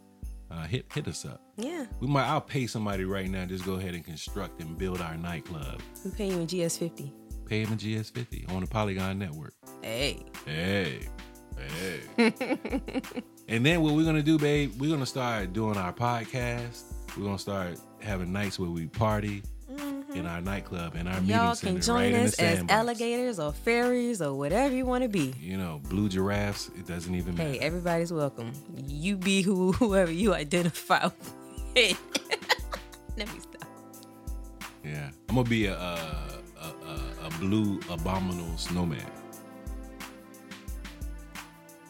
uh, 0.51 0.65
hit 0.67 0.85
hit 0.93 1.07
us 1.07 1.25
up. 1.25 1.41
Yeah, 1.57 1.85
We 1.99 2.07
might. 2.07 2.25
I'll 2.27 2.41
pay 2.41 2.67
somebody 2.67 3.03
right 3.05 3.29
now. 3.29 3.45
Just 3.45 3.65
go 3.65 3.73
ahead 3.75 3.93
and 3.95 4.03
construct 4.03 4.61
and 4.61 4.77
build 4.77 5.01
our 5.01 5.17
nightclub. 5.17 5.81
we 6.05 6.11
pay 6.11 6.29
you 6.29 6.39
in 6.39 6.45
GS 6.47 6.77
fifty. 6.77 7.13
Pay 7.45 7.63
him 7.63 7.71
in 7.71 7.79
GS50 7.79 8.53
on 8.53 8.61
the 8.61 8.67
Polygon 8.67 9.17
network. 9.17 9.55
Hey, 9.81 10.23
Hey, 10.45 10.99
hey. 11.57 12.01
and 13.47 13.65
then 13.65 13.81
what 13.81 13.95
we're 13.95 14.05
gonna 14.05 14.21
do, 14.21 14.37
babe? 14.37 14.73
We're 14.79 14.91
gonna 14.91 15.05
start 15.07 15.51
doing 15.51 15.75
our 15.75 15.91
podcast. 15.91 16.83
We're 17.17 17.23
gonna 17.23 17.39
start 17.39 17.79
having 18.01 18.31
nights 18.31 18.59
where 18.59 18.69
we 18.69 18.85
party. 18.87 19.41
In 20.13 20.25
our 20.25 20.41
nightclub 20.41 20.95
in 20.95 21.07
our 21.07 21.19
Y'all 21.21 21.21
meeting 21.21 21.35
can 21.35 21.55
center, 21.55 21.79
join 21.81 22.13
right 22.13 22.25
us 22.25 22.39
as 22.39 22.63
alligators 22.69 23.39
or 23.39 23.51
fairies 23.53 24.21
or 24.21 24.33
whatever 24.33 24.75
you 24.75 24.85
want 24.85 25.03
to 25.03 25.09
be. 25.09 25.33
You 25.39 25.57
know, 25.57 25.81
blue 25.89 26.09
giraffes. 26.09 26.69
It 26.77 26.87
doesn't 26.87 27.13
even 27.13 27.35
matter. 27.35 27.49
Hey, 27.49 27.59
everybody's 27.59 28.11
welcome. 28.11 28.51
You 28.87 29.17
be 29.17 29.41
who 29.41 29.71
whoever 29.73 30.11
you 30.11 30.33
identify 30.33 31.05
with. 31.05 31.33
Let 33.17 33.33
me 33.33 33.39
stop. 33.39 33.69
Yeah, 34.83 35.09
I'm 35.27 35.35
gonna 35.35 35.49
be 35.49 35.65
a 35.65 35.75
a, 35.75 36.33
a, 36.61 37.27
a, 37.27 37.29
blue 37.39 37.79
abominable 37.89 38.57
snowman. 38.57 39.05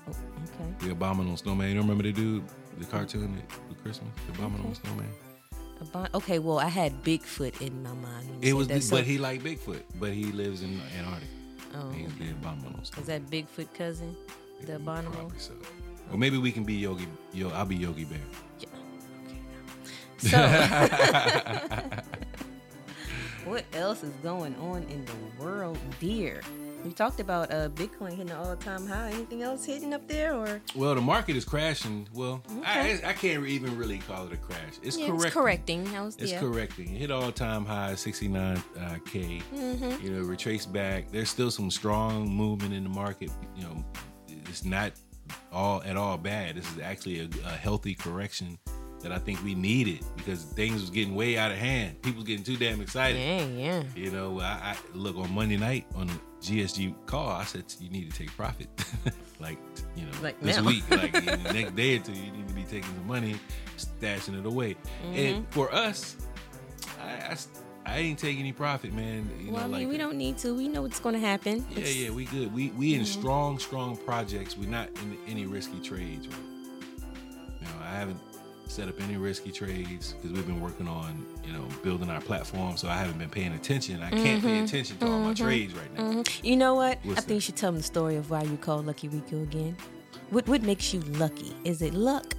Oh, 0.07 0.09
okay. 0.09 0.85
The 0.85 0.91
abominable 0.91 1.37
snowman. 1.37 1.69
You 1.69 1.75
don't 1.75 1.83
remember 1.83 2.03
the 2.03 2.11
dude, 2.11 2.43
the 2.77 2.85
cartoon 2.85 3.41
the 3.69 3.75
Christmas, 3.75 4.09
the 4.27 4.33
abominable 4.33 4.75
snowman. 4.75 5.07
A 5.81 5.85
bon- 5.85 6.09
okay, 6.13 6.39
well, 6.39 6.59
I 6.59 6.67
had 6.67 7.03
Bigfoot 7.03 7.61
in 7.61 7.81
my 7.83 7.93
mind. 7.93 8.27
It 8.41 8.53
was, 8.53 8.67
that, 8.67 8.83
so- 8.83 8.97
but 8.97 9.05
he 9.05 9.17
liked 9.17 9.43
Bigfoot, 9.43 9.81
but 9.99 10.11
he 10.11 10.25
lives 10.25 10.61
in 10.61 10.81
Antarctica. 10.97 11.25
Oh, 11.75 11.89
He's 11.91 12.13
the 12.15 12.31
abominable 12.31 12.79
is 12.81 12.89
that 13.05 13.29
Bigfoot 13.29 13.71
cousin? 13.75 14.15
The 14.65 14.77
abominable? 14.77 15.15
Probably 15.19 15.39
so. 15.39 15.53
Or 16.11 16.17
maybe 16.17 16.37
we 16.39 16.51
can 16.51 16.63
be 16.63 16.73
Yogi. 16.73 17.07
Yo, 17.31 17.49
I'll 17.49 17.65
be 17.65 17.75
Yogi 17.75 18.05
Bear. 18.05 18.19
Yeah. 18.59 18.67
Okay. 19.27 19.39
So, 20.29 20.37
what 23.49 23.63
else 23.73 24.03
is 24.03 24.11
going 24.23 24.55
on 24.57 24.83
in 24.83 25.05
the 25.05 25.13
world, 25.43 25.77
dear? 25.99 26.41
We 26.83 26.91
talked 26.93 27.19
about 27.19 27.51
uh, 27.53 27.69
Bitcoin 27.69 28.11
hitting 28.11 28.29
an 28.31 28.37
all-time 28.37 28.87
high. 28.87 29.09
Anything 29.11 29.41
else 29.43 29.65
hitting 29.65 29.93
up 29.93 30.07
there, 30.07 30.33
or 30.33 30.61
Well, 30.75 30.95
the 30.95 31.01
market 31.01 31.35
is 31.35 31.43
crashing. 31.45 32.07
Well, 32.13 32.41
Okay. 32.59 32.99
I, 33.03 33.09
I 33.09 33.13
can't 33.13 33.45
even 33.45 33.77
really 33.77 33.99
call 33.99 34.27
it 34.27 34.33
a 34.33 34.37
crash. 34.37 34.59
It's 34.81 34.97
yeah, 34.97 35.07
correct. 35.07 35.25
it's 35.25 35.33
correcting? 35.33 35.91
Was, 35.93 36.15
It's 36.17 36.31
yeah. 36.31 36.39
correcting. 36.39 36.95
It 36.95 36.99
hit 36.99 37.11
all 37.11 37.31
time 37.31 37.65
high, 37.65 37.95
69 37.95 38.63
uh, 38.79 38.95
k. 39.05 39.41
Mm-hmm. 39.53 40.05
You 40.05 40.11
know, 40.11 40.21
retrace 40.23 40.65
back. 40.65 41.11
There's 41.11 41.29
still 41.29 41.51
some 41.51 41.69
strong 41.69 42.29
movement 42.29 42.73
in 42.73 42.83
the 42.83 42.89
market. 42.89 43.29
You 43.55 43.63
know, 43.63 43.85
it's 44.27 44.63
not 44.63 44.93
all 45.51 45.83
at 45.83 45.97
all 45.97 46.17
bad. 46.17 46.55
This 46.55 46.71
is 46.71 46.79
actually 46.79 47.19
a, 47.19 47.29
a 47.45 47.51
healthy 47.51 47.93
correction 47.93 48.57
that 49.01 49.11
I 49.11 49.17
think 49.17 49.41
we 49.43 49.55
needed 49.55 49.99
because 50.17 50.43
things 50.43 50.81
was 50.81 50.89
getting 50.89 51.15
way 51.15 51.37
out 51.37 51.51
of 51.51 51.57
hand. 51.57 52.01
People 52.01 52.17
was 52.21 52.27
getting 52.27 52.43
too 52.43 52.57
damn 52.57 52.81
excited. 52.81 53.19
Yeah, 53.19 53.45
yeah. 53.45 53.83
You 53.95 54.11
know, 54.11 54.39
I, 54.39 54.43
I 54.43 54.77
look 54.93 55.15
on 55.17 55.31
Monday 55.33 55.57
night 55.57 55.85
on 55.95 56.07
the 56.07 56.13
GSG 56.41 56.93
call. 57.05 57.29
I 57.29 57.43
said 57.45 57.63
you 57.79 57.89
need 57.89 58.11
to 58.11 58.17
take 58.17 58.29
profit, 58.35 58.67
like 59.39 59.57
you 59.95 60.03
know, 60.05 60.11
Like 60.21 60.39
this 60.41 60.57
now. 60.57 60.65
week, 60.65 60.83
like 60.89 61.13
in 61.15 61.25
the 61.43 61.53
next 61.53 61.75
day 61.75 61.97
or 61.97 61.99
two, 62.01 62.13
you 62.13 62.31
need 62.31 62.47
to 62.47 62.53
be 62.53 62.63
taking 62.63 62.83
some 62.83 63.07
money, 63.07 63.35
stashing 63.77 64.37
it 64.39 64.45
away. 64.45 64.75
Mm-hmm. 65.05 65.15
And 65.15 65.47
for 65.51 65.73
us, 65.73 66.15
I, 67.01 67.11
I, 67.11 67.37
I 67.85 67.97
ain't 67.99 68.19
taking 68.19 68.41
any 68.41 68.51
profit, 68.51 68.93
man. 68.93 69.29
You 69.41 69.51
Well, 69.51 69.61
know, 69.61 69.75
I 69.75 69.79
mean, 69.79 69.87
like 69.87 69.91
we 69.93 69.97
don't 69.97 70.17
need 70.17 70.37
to. 70.39 70.53
We 70.53 70.67
know 70.67 70.81
what's 70.81 70.99
going 70.99 71.15
to 71.15 71.21
happen. 71.21 71.65
Yeah, 71.71 71.77
It's- 71.79 71.95
yeah, 71.95 72.09
we 72.11 72.25
good. 72.25 72.53
We 72.53 72.69
we 72.71 72.93
in 72.95 73.01
Mm-hmm. 73.01 73.19
strong, 73.21 73.59
strong 73.59 73.95
projects. 73.97 74.57
We're 74.57 74.69
not 74.69 74.89
in 75.01 75.17
any 75.27 75.45
risky 75.45 75.79
trades. 75.79 76.27
Right? 76.27 76.37
You 77.61 77.67
know, 77.67 77.73
I 77.83 77.91
haven't 77.95 78.19
set 78.69 78.87
up 78.87 79.01
any 79.01 79.17
risky 79.17 79.51
trades 79.51 80.13
because 80.13 80.31
we've 80.31 80.45
been 80.45 80.61
working 80.61 80.87
on 80.87 81.25
you 81.45 81.51
know 81.53 81.65
building 81.83 82.09
our 82.09 82.21
platform. 82.21 82.77
So 82.77 82.87
I 82.87 82.95
haven't 82.95 83.17
been 83.17 83.29
paying 83.29 83.53
attention. 83.53 84.01
I 84.01 84.09
can't 84.09 84.39
Mm-hmm. 84.43 84.47
pay 84.47 84.63
attention 84.63 84.97
to 84.99 85.07
all 85.07 85.19
my 85.19 85.33
trades 85.33 85.73
right 85.73 85.93
now. 85.97 86.23
You 86.43 86.55
know 86.55 86.75
what? 86.75 86.99
What's 87.03 87.19
I 87.19 87.21
think 87.21 87.35
you 87.35 87.41
should 87.41 87.55
tell 87.57 87.71
them 87.71 87.77
the 87.79 87.83
story 87.83 88.15
of 88.15 88.29
why 88.29 88.43
you 88.43 88.57
call 88.57 88.81
Lucky 88.81 89.07
Rico 89.07 89.41
again. 89.41 89.75
What 90.29 90.47
what 90.47 90.61
makes 90.61 90.93
you 90.93 90.99
lucky? 91.01 91.53
Is 91.63 91.81
it 91.81 91.93
luck? 91.93 92.35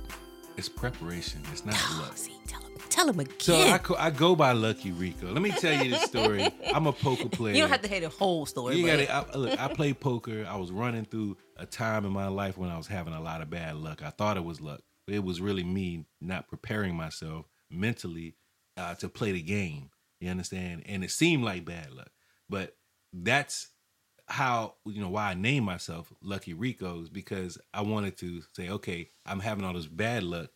It's 0.56 0.68
preparation. 0.68 1.40
It's 1.52 1.64
not 1.64 1.74
Oh, 1.78 2.02
luck. 2.06 2.16
see, 2.16 2.34
tell 2.46 2.60
tell 2.88 3.08
him 3.08 3.18
again. 3.20 3.34
So 3.38 3.56
I, 3.60 3.78
co- 3.78 3.96
I 3.98 4.10
go 4.10 4.34
by 4.36 4.52
Lucky 4.52 4.92
Rico. 4.92 5.32
Let 5.32 5.42
me 5.42 5.50
tell 5.50 5.84
you 5.84 5.90
the 5.92 5.98
story. 5.98 6.48
I'm 6.74 6.86
a 6.86 6.92
poker 6.92 7.28
player. 7.28 7.54
you 7.54 7.60
don't 7.62 7.70
have 7.70 7.82
to 7.82 7.88
hear 7.88 8.00
the 8.00 8.08
whole 8.08 8.46
story. 8.46 8.76
You 8.76 8.86
but- 8.86 9.08
gotta 9.08 9.34
I, 9.34 9.38
look. 9.38 9.60
I 9.60 9.68
play 9.68 9.92
poker. 9.92 10.46
I 10.48 10.56
was 10.56 10.70
running 10.70 11.04
through 11.04 11.36
a 11.56 11.66
time 11.66 12.04
in 12.04 12.12
my 12.12 12.28
life 12.28 12.56
when 12.58 12.70
I 12.70 12.76
was 12.76 12.86
having 12.86 13.12
a 13.14 13.20
lot 13.20 13.42
of 13.42 13.50
bad 13.50 13.76
luck. 13.76 14.02
I 14.02 14.10
thought 14.10 14.36
it 14.36 14.44
was 14.44 14.60
luck, 14.60 14.80
it 15.10 15.24
was 15.24 15.40
really 15.40 15.64
me 15.64 16.04
not 16.20 16.48
preparing 16.48 16.94
myself 16.94 17.46
mentally 17.70 18.34
uh, 18.76 18.94
to 18.96 19.08
play 19.08 19.32
the 19.32 19.42
game. 19.42 19.90
You 20.20 20.30
understand? 20.30 20.82
And 20.86 21.02
it 21.02 21.10
seemed 21.10 21.44
like 21.44 21.64
bad 21.64 21.92
luck, 21.92 22.10
but 22.48 22.76
that's 23.12 23.68
how 24.26 24.74
you 24.84 25.00
know 25.00 25.08
why 25.08 25.30
I 25.30 25.34
named 25.34 25.66
myself 25.66 26.12
Lucky 26.22 26.52
Rico's 26.54 27.08
because 27.08 27.58
I 27.74 27.80
wanted 27.82 28.16
to 28.18 28.42
say, 28.54 28.68
okay, 28.68 29.08
I'm 29.26 29.40
having 29.40 29.64
all 29.64 29.72
this 29.72 29.86
bad 29.86 30.22
luck. 30.22 30.50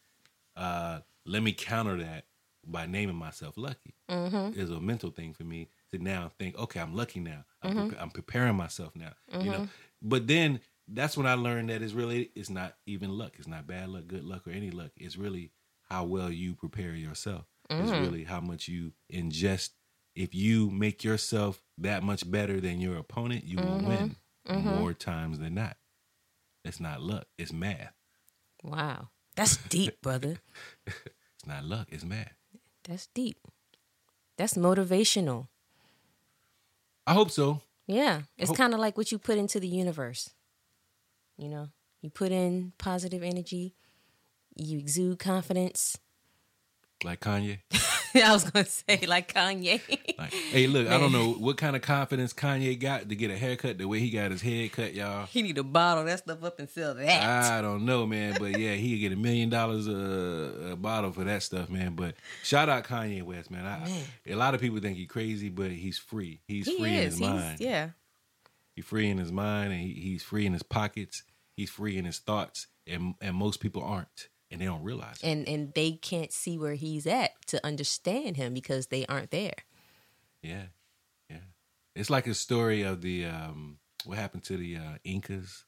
Uh, 0.56 1.00
let 1.26 1.42
me 1.42 1.52
counter 1.52 1.96
that 1.98 2.26
by 2.66 2.86
naming 2.86 3.16
myself 3.16 3.54
Lucky. 3.56 3.94
Mm-hmm. 4.10 4.58
It's 4.60 4.70
a 4.70 4.80
mental 4.80 5.10
thing 5.10 5.32
for 5.34 5.44
me 5.44 5.68
to 5.92 5.98
now 5.98 6.30
think, 6.38 6.56
okay, 6.58 6.80
I'm 6.80 6.94
lucky 6.94 7.20
now. 7.20 7.44
I'm, 7.62 7.88
pre- 7.88 7.98
I'm 7.98 8.10
preparing 8.10 8.54
myself 8.56 8.94
now. 8.94 9.12
You 9.32 9.38
Mm-hmm. 9.38 9.50
know, 9.50 9.68
but 10.02 10.26
then 10.26 10.60
that's 10.88 11.16
when 11.16 11.26
I 11.26 11.34
learned 11.34 11.70
that 11.70 11.82
it's 11.82 11.92
really 11.94 12.30
it's 12.34 12.50
not 12.50 12.74
even 12.86 13.10
luck. 13.16 13.32
It's 13.38 13.48
not 13.48 13.66
bad 13.66 13.88
luck, 13.88 14.06
good 14.06 14.24
luck, 14.24 14.46
or 14.46 14.50
any 14.50 14.70
luck. 14.70 14.90
It's 14.96 15.16
really 15.16 15.50
how 15.88 16.04
well 16.04 16.30
you 16.30 16.54
prepare 16.54 16.94
yourself. 16.94 17.44
It's 17.70 17.90
Mm-hmm. 17.90 18.02
really 18.02 18.24
how 18.24 18.40
much 18.40 18.68
you 18.68 18.92
ingest. 19.12 19.70
If 20.14 20.34
you 20.34 20.70
make 20.70 21.02
yourself 21.02 21.60
that 21.78 22.02
much 22.02 22.30
better 22.30 22.60
than 22.60 22.80
your 22.80 22.96
opponent, 22.98 23.44
you 23.44 23.58
Mm-hmm. 23.58 23.82
will 23.82 23.88
win 23.88 24.16
more 24.46 24.92
times 24.92 25.38
than 25.38 25.54
not. 25.54 25.76
It's 26.64 26.80
not 26.80 27.00
luck. 27.02 27.26
It's 27.38 27.52
math. 27.52 27.92
wow, 28.62 29.08
that's 29.36 29.56
deep, 29.56 30.00
brother. 30.02 30.38
It's 30.86 31.46
not 31.46 31.64
luck. 31.64 31.88
It's 31.90 32.04
math. 32.04 32.32
That's 32.84 33.06
deep. 33.08 33.38
That's 34.36 34.54
motivational. 34.54 35.48
I 37.06 37.12
hope 37.14 37.30
so. 37.30 37.60
Yeah, 37.86 38.22
it's 38.38 38.50
kind 38.52 38.72
of 38.74 38.80
like 38.80 38.96
what 38.96 39.12
you 39.12 39.18
put 39.18 39.36
into 39.38 39.60
the 39.60 39.68
universe. 39.68 40.30
You 41.36 41.48
know, 41.48 41.68
you 42.00 42.10
put 42.10 42.32
in 42.32 42.72
positive 42.78 43.22
energy, 43.22 43.74
you 44.56 44.78
exude 44.78 45.18
confidence. 45.18 45.98
Like 47.02 47.20
Kanye. 47.20 47.58
I 48.14 48.32
was 48.32 48.48
gonna 48.48 48.64
say 48.64 49.04
like 49.06 49.32
Kanye. 49.34 49.80
Like, 50.16 50.32
hey, 50.32 50.68
look, 50.68 50.86
I 50.86 50.96
don't 50.96 51.10
know 51.10 51.32
what 51.32 51.56
kind 51.56 51.74
of 51.74 51.82
confidence 51.82 52.32
Kanye 52.32 52.78
got 52.78 53.08
to 53.08 53.16
get 53.16 53.32
a 53.32 53.36
haircut 53.36 53.78
the 53.78 53.88
way 53.88 53.98
he 53.98 54.10
got 54.10 54.30
his 54.30 54.40
head 54.40 54.70
cut, 54.70 54.94
y'all. 54.94 55.26
he 55.26 55.42
need 55.42 55.56
to 55.56 55.64
bottle 55.64 56.04
that 56.04 56.20
stuff 56.20 56.44
up 56.44 56.60
and 56.60 56.70
sell 56.70 56.94
that. 56.94 57.50
I 57.50 57.60
don't 57.60 57.84
know, 57.84 58.06
man, 58.06 58.36
but 58.38 58.56
yeah, 58.56 58.74
he 58.74 58.92
could 58.92 59.00
get 59.00 59.12
a 59.12 59.20
million 59.20 59.50
dollars 59.50 59.88
a, 59.88 60.70
a 60.70 60.76
bottle 60.76 61.10
for 61.10 61.24
that 61.24 61.42
stuff, 61.42 61.68
man. 61.68 61.96
But 61.96 62.14
shout 62.44 62.68
out 62.68 62.84
Kanye 62.84 63.24
West, 63.24 63.50
man. 63.50 63.66
I, 63.66 63.88
Man. 63.88 64.04
A 64.28 64.36
lot 64.36 64.54
of 64.54 64.60
people 64.60 64.78
think 64.78 64.96
he's 64.96 65.08
crazy, 65.08 65.48
but 65.48 65.72
he's 65.72 65.98
free. 65.98 66.40
He's 66.46 66.66
he 66.66 66.78
free 66.78 66.90
in 66.90 67.02
his 67.02 67.18
He's 67.18 67.28
mind. 67.28 67.60
yeah. 67.60 67.88
He's 68.74 68.84
free 68.84 69.08
in 69.08 69.18
his 69.18 69.30
mind, 69.32 69.72
and 69.72 69.80
he, 69.80 69.92
he's 69.92 70.22
free 70.22 70.46
in 70.46 70.52
his 70.52 70.62
pockets. 70.62 71.22
He's 71.56 71.70
free 71.70 71.96
in 71.96 72.04
his 72.04 72.18
thoughts, 72.18 72.66
and 72.86 73.14
and 73.20 73.36
most 73.36 73.60
people 73.60 73.82
aren't, 73.82 74.28
and 74.50 74.60
they 74.60 74.64
don't 74.64 74.82
realize 74.82 75.16
it. 75.22 75.26
and 75.26 75.48
and 75.48 75.72
they 75.74 75.92
can't 75.92 76.32
see 76.32 76.58
where 76.58 76.74
he's 76.74 77.06
at 77.06 77.30
to 77.46 77.64
understand 77.64 78.36
him 78.36 78.52
because 78.54 78.88
they 78.88 79.06
aren't 79.06 79.30
there. 79.30 79.54
Yeah, 80.42 80.64
yeah. 81.30 81.36
It's 81.94 82.10
like 82.10 82.26
a 82.26 82.34
story 82.34 82.82
of 82.82 83.00
the 83.02 83.26
um, 83.26 83.78
what 84.04 84.18
happened 84.18 84.42
to 84.44 84.56
the 84.56 84.76
uh, 84.76 84.98
Incas. 85.04 85.64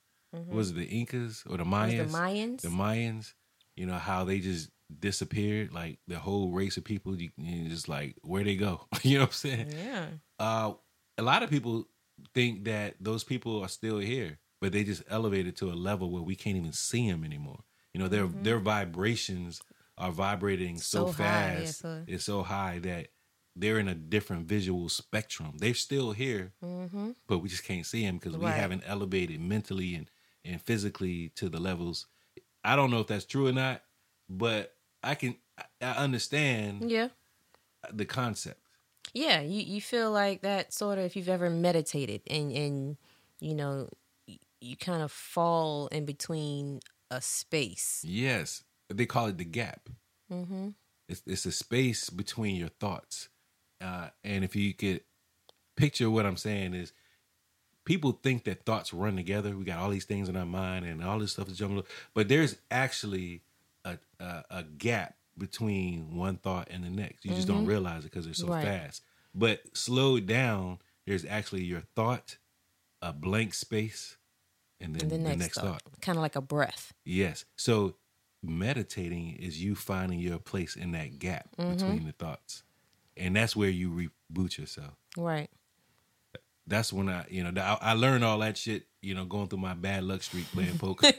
Was 0.51 0.71
it 0.71 0.77
the 0.77 0.85
Incas 0.85 1.45
or 1.49 1.57
the 1.57 1.65
Mm-hmm. 1.65 1.73
Mayans? 1.75 2.11
the 2.13 2.19
Mayans? 2.19 2.61
The 2.63 2.69
Mayans. 2.69 3.33
You 3.77 3.87
know 3.87 3.95
how 3.99 4.25
they 4.25 4.39
just 4.41 4.71
disappeared, 5.01 5.73
like 5.73 5.99
the 6.09 6.19
whole 6.19 6.51
race 6.51 6.77
of 6.77 6.85
people. 6.85 7.15
You, 7.21 7.31
you 7.39 7.69
just 7.69 7.89
like 7.89 8.17
where 8.23 8.45
they 8.45 8.57
go. 8.57 8.87
you 9.03 9.15
know 9.19 9.25
what 9.25 9.29
I'm 9.29 9.33
saying? 9.33 9.73
yeah. 9.73 10.07
Uh, 10.39 10.73
a 11.17 11.23
lot 11.23 11.43
of 11.43 11.49
people 11.51 11.87
think 12.35 12.65
that 12.65 12.97
those 13.01 13.25
people 13.25 13.63
are 13.63 13.69
still 13.69 13.99
here, 13.99 14.39
but 14.61 14.73
they 14.73 14.85
just 14.85 15.03
elevated 15.09 15.57
to 15.57 15.71
a 15.71 15.75
level 15.75 16.11
where 16.11 16.23
we 16.23 16.35
can't 16.37 16.57
even 16.57 16.73
see 16.73 17.11
them 17.11 17.25
anymore. 17.25 17.61
You 17.93 18.01
know, 18.01 18.09
their 18.09 18.27
their 18.27 18.59
vibrations 18.59 19.63
are 19.99 20.11
vibrating 20.11 20.79
so, 20.79 21.07
Mm-hmm. 21.07 21.17
So 21.17 21.23
high, 21.23 21.53
yeah, 21.53 21.65
fast. 21.65 21.85
It's 22.07 22.25
so 22.25 22.43
high 22.43 22.79
that 22.81 23.09
they're 23.55 23.79
in 23.79 23.89
a 23.89 23.95
different 23.95 24.47
visual 24.47 24.89
spectrum. 24.91 25.55
They're 25.59 25.73
still 25.75 26.13
here, 26.13 26.53
but 27.27 27.39
we 27.39 27.49
just 27.49 27.65
can't 27.65 27.87
see 27.87 28.05
them 28.05 28.19
because 28.19 28.37
we 28.37 28.45
Mm-hmm. 28.47 28.59
Haven't 28.61 28.83
elevated 28.87 29.41
mentally 29.41 29.95
and 29.95 30.11
and 30.45 30.61
physically 30.61 31.31
to 31.37 31.49
the 31.49 31.59
levels. 31.59 32.07
I 32.63 32.77
don't 32.77 32.91
know 32.91 33.01
if 33.01 33.07
that's 33.09 33.25
true 33.25 33.47
or 33.49 33.53
not, 33.53 33.83
but 34.29 34.75
I 35.03 35.15
can 35.15 35.37
I 35.81 35.93
understand 35.93 36.91
Yeah. 36.91 37.09
the 37.93 38.05
concept. 38.05 38.61
Yeah, 39.17 39.41
you, 39.41 39.63
you 39.63 39.81
feel 39.81 40.11
like 40.11 40.43
that 40.43 40.75
sort 40.75 40.99
of 40.99 41.05
if 41.07 41.17
you've 41.17 41.31
ever 41.31 41.49
meditated 41.49 42.21
and 42.29 42.53
and 42.53 42.97
you 43.41 43.55
know 43.55 43.89
you 44.61 44.77
kind 44.77 45.03
of 45.03 45.11
fall 45.11 45.87
in 45.87 46.05
between 46.05 46.81
a 47.11 47.23
space. 47.23 48.05
Yes, 48.07 48.63
they 48.91 49.07
call 49.07 49.29
it 49.29 49.39
the 49.39 49.47
gap. 49.47 49.89
Mm-hmm. 50.31 50.69
It's 51.09 51.23
it's 51.27 51.47
a 51.47 51.53
space 51.53 52.11
between 52.11 52.57
your 52.57 52.69
thoughts, 52.69 53.31
uh, 53.81 54.09
and 54.23 54.45
if 54.45 54.55
you 54.55 54.75
could 54.75 55.01
picture 55.77 56.11
what 56.11 56.27
I'm 56.27 56.37
saying 56.37 56.75
is, 56.75 56.93
people 57.87 58.21
think 58.23 58.45
that 58.45 58.67
thoughts 58.67 58.93
run 58.93 59.17
together. 59.17 59.57
We 59.57 59.65
got 59.65 59.79
all 59.79 59.89
these 59.89 60.05
things 60.05 60.29
in 60.29 60.37
our 60.37 60.45
mind, 60.45 60.85
and 60.85 61.03
all 61.03 61.21
this 61.21 61.33
stuff 61.33 61.49
is 61.49 61.57
jumbled. 61.57 61.87
But 62.13 62.29
there's 62.29 62.57
actually 62.71 63.41
a 63.83 63.97
a, 64.21 64.45
a 64.51 64.63
gap 64.63 65.15
between 65.39 66.17
one 66.17 66.37
thought 66.37 66.69
and 66.71 66.83
the 66.85 66.91
next. 66.91 67.25
You 67.25 67.35
just 67.35 67.49
don't 67.49 67.67
realize 67.67 68.05
it 68.05 68.11
because 68.11 68.25
they're 68.25 68.35
so 68.35 68.49
Right. 68.49 68.65
fast. 68.65 69.03
But 69.35 69.61
slowed 69.77 70.27
down, 70.27 70.79
there's 71.07 71.25
actually 71.25 71.65
your 71.65 71.83
thought, 71.95 72.39
a 73.03 73.13
blank 73.13 73.53
space, 73.55 74.17
and 74.81 74.95
then 74.95 75.03
And 75.03 75.11
the 75.11 75.17
the 75.19 75.23
next, 75.25 75.39
next, 75.41 75.55
thought, 75.61 75.83
thought. 75.83 76.01
kind 76.01 76.17
of 76.19 76.23
like 76.23 76.37
a 76.37 76.41
breath. 76.41 76.93
Yes. 77.05 77.45
So 77.57 77.97
meditating 78.43 79.37
is 79.37 79.63
you 79.63 79.75
finding 79.75 80.19
your 80.21 80.39
place 80.39 80.77
in 80.77 80.93
that 80.93 81.19
gap 81.19 81.49
Mm-hmm. 81.59 81.73
between 81.77 82.07
the 82.07 82.13
thoughts. 82.13 82.63
And 83.17 83.35
that's 83.37 83.57
where 83.57 83.71
you 83.71 83.91
reboot 84.33 84.59
yourself. 84.59 84.95
Right. 85.17 85.51
That's 86.67 86.93
when 86.93 87.09
I, 87.09 87.25
you 87.31 87.45
know, 87.45 87.61
I, 87.63 87.79
I 87.81 87.93
learned 87.95 88.25
all 88.25 88.39
that 88.41 88.57
shit, 88.57 88.87
you 89.01 89.15
know, 89.15 89.25
going 89.25 89.47
through 89.49 89.61
my 89.61 89.75
bad 89.75 90.03
luck 90.05 90.23
streak 90.23 90.47
playing 90.53 90.79
poker. 90.79 91.11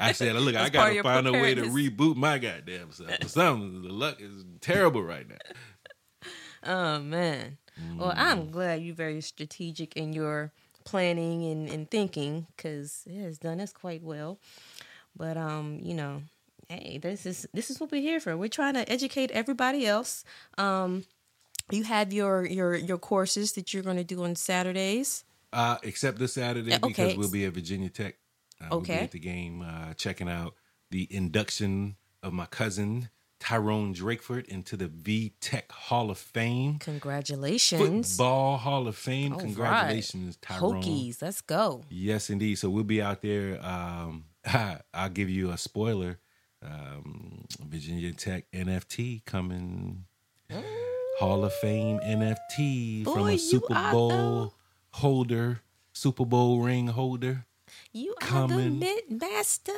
I 0.00 0.12
said, 0.12 0.34
look, 0.36 0.56
I 0.56 0.68
got 0.68 0.88
to 0.88 1.02
find 1.02 1.28
a 1.28 1.32
way 1.32 1.54
to 1.54 1.62
reboot 1.62 2.16
my 2.16 2.38
goddamn 2.38 2.90
self. 2.92 3.10
For 3.22 3.28
something, 3.28 3.82
the 3.82 3.92
luck 3.92 4.20
is 4.20 4.44
terrible 4.60 5.02
right 5.02 5.28
now. 5.28 5.36
Oh 6.68 6.98
man. 6.98 7.58
Well, 7.96 8.10
Mm. 8.10 8.14
I'm 8.16 8.50
glad 8.50 8.82
you're 8.82 8.94
very 8.94 9.20
strategic 9.20 9.96
in 9.96 10.12
your 10.14 10.50
planning 10.84 11.44
and, 11.44 11.68
and 11.68 11.90
thinking 11.90 12.46
because 12.56 13.02
it 13.06 13.20
has 13.20 13.38
done 13.38 13.60
us 13.60 13.72
quite 13.72 14.02
well. 14.02 14.40
But 15.14 15.36
um, 15.36 15.78
you 15.82 15.94
know, 15.94 16.22
hey, 16.68 16.98
this 16.98 17.26
is 17.26 17.46
this 17.52 17.70
is 17.70 17.78
what 17.78 17.92
we're 17.92 18.00
here 18.00 18.18
for. 18.18 18.36
We're 18.36 18.48
trying 18.48 18.74
to 18.74 18.90
educate 18.90 19.30
everybody 19.30 19.86
else. 19.86 20.24
Um, 20.58 21.04
you 21.70 21.84
have 21.84 22.12
your 22.12 22.46
your 22.46 22.74
your 22.74 22.98
courses 22.98 23.52
that 23.52 23.72
you're 23.74 23.82
going 23.82 23.96
to 23.96 24.04
do 24.04 24.24
on 24.24 24.36
Saturdays. 24.36 25.24
Uh, 25.52 25.78
except 25.82 26.18
this 26.18 26.34
Saturday 26.34 26.72
Uh, 26.74 26.78
because 26.86 27.16
we'll 27.16 27.30
be 27.30 27.44
at 27.44 27.52
Virginia 27.54 27.88
Tech. 27.88 28.16
Uh, 28.60 28.66
We'll 28.70 28.80
be 28.80 28.92
at 28.92 29.10
the 29.12 29.18
game, 29.18 29.62
uh, 29.62 29.94
checking 29.94 30.28
out 30.28 30.54
the 30.90 31.06
induction 31.14 31.96
of 32.22 32.32
my 32.32 32.46
cousin 32.46 33.10
Tyronne 33.38 33.94
Drakeford 33.94 34.46
into 34.46 34.76
the 34.76 34.88
V 34.88 35.34
Tech 35.40 35.70
Hall 35.70 36.10
of 36.10 36.18
Fame. 36.18 36.78
Congratulations, 36.78 38.16
Football 38.16 38.56
Hall 38.56 38.88
of 38.88 38.96
Fame. 38.96 39.32
All 39.32 39.38
right. 39.38 39.44
Congratulations, 39.46 40.36
Tyrone. 40.40 40.82
Hokies. 40.82 41.20
Let's 41.22 41.40
go. 41.42 41.84
Yes, 41.90 42.30
indeed. 42.30 42.56
So 42.56 42.70
we'll 42.70 42.84
be 42.84 43.02
out 43.02 43.20
there. 43.22 43.64
Um, 43.64 44.24
I'll 44.94 45.10
give 45.10 45.28
you 45.30 45.50
a 45.50 45.58
spoiler. 45.58 46.18
Um, 46.62 47.44
Virginia 47.60 48.12
Tech 48.12 48.50
NFT 48.52 49.24
coming. 49.26 50.04
Hall 51.18 51.44
of 51.44 51.52
Fame 51.54 51.98
NFT 52.00 53.04
from 53.04 53.28
a 53.28 53.38
Super 53.38 53.74
Bowl 53.90 54.08
though. 54.10 54.52
holder, 54.92 55.62
Super 55.92 56.26
Bowl 56.26 56.60
ring 56.60 56.88
holder, 56.88 57.46
You 57.92 58.14
are 58.30 58.46
the 58.48 58.56
mint 58.70 59.10
master. 59.10 59.72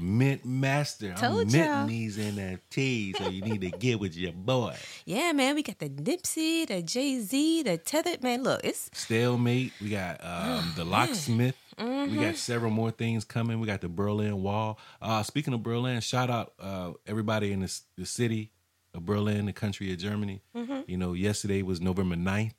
mint 0.00 0.44
master. 0.44 1.14
Told 1.14 1.46
I'm 1.46 1.52
minting 1.52 1.86
these 1.86 2.18
NFTs, 2.18 3.16
so 3.16 3.28
you 3.28 3.42
need 3.42 3.60
to 3.60 3.70
get 3.70 4.00
with 4.00 4.16
your 4.16 4.32
boy. 4.32 4.74
Yeah, 5.04 5.32
man. 5.32 5.54
We 5.54 5.62
got 5.62 5.78
the 5.78 5.88
Nipsey, 5.88 6.66
the 6.66 6.82
Jay 6.82 7.20
Z, 7.20 7.62
the 7.62 7.76
Tethered. 7.78 8.22
Man, 8.22 8.42
look, 8.42 8.60
it's 8.64 8.90
Stalemate. 8.92 9.72
We 9.80 9.90
got 9.90 10.24
um, 10.24 10.72
the 10.76 10.84
locksmith. 10.84 11.56
We 11.78 11.84
Mm-hmm. 11.84 12.20
got 12.20 12.36
several 12.36 12.70
more 12.70 12.90
things 12.90 13.24
coming. 13.24 13.58
We 13.58 13.66
got 13.66 13.80
the 13.80 13.88
Berlin 13.88 14.42
Wall. 14.42 14.78
Uh, 15.00 15.22
speaking 15.22 15.54
of 15.54 15.62
Berlin, 15.62 16.00
shout 16.00 16.28
out 16.28 16.52
uh, 16.60 16.92
everybody 17.06 17.50
in 17.50 17.60
the, 17.60 17.80
the 17.96 18.04
city 18.04 18.50
of 18.94 19.06
Berlin, 19.06 19.46
the 19.46 19.52
country 19.52 19.92
of 19.92 19.98
Germany. 19.98 20.42
Mm-hmm. 20.56 20.80
You 20.86 20.96
know, 20.96 21.12
yesterday 21.12 21.62
was 21.62 21.80
November 21.80 22.16
9th. 22.16 22.54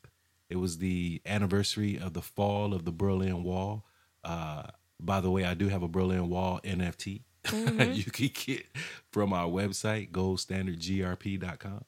It 0.49 0.57
was 0.57 0.77
the 0.77 1.21
anniversary 1.25 1.97
of 1.97 2.13
the 2.13 2.21
fall 2.21 2.73
of 2.73 2.85
the 2.85 2.91
Berlin 2.91 3.43
Wall. 3.43 3.85
Uh, 4.23 4.63
by 4.99 5.19
the 5.19 5.31
way, 5.31 5.45
I 5.45 5.53
do 5.53 5.67
have 5.67 5.83
a 5.83 5.87
Berlin 5.87 6.29
Wall 6.29 6.59
NFT. 6.63 7.23
Mm-hmm. 7.45 7.91
you 7.93 8.05
can 8.05 8.29
get 8.33 8.65
from 9.11 9.33
our 9.33 9.47
website, 9.47 10.11
goldstandardgrp.com. 10.11 11.85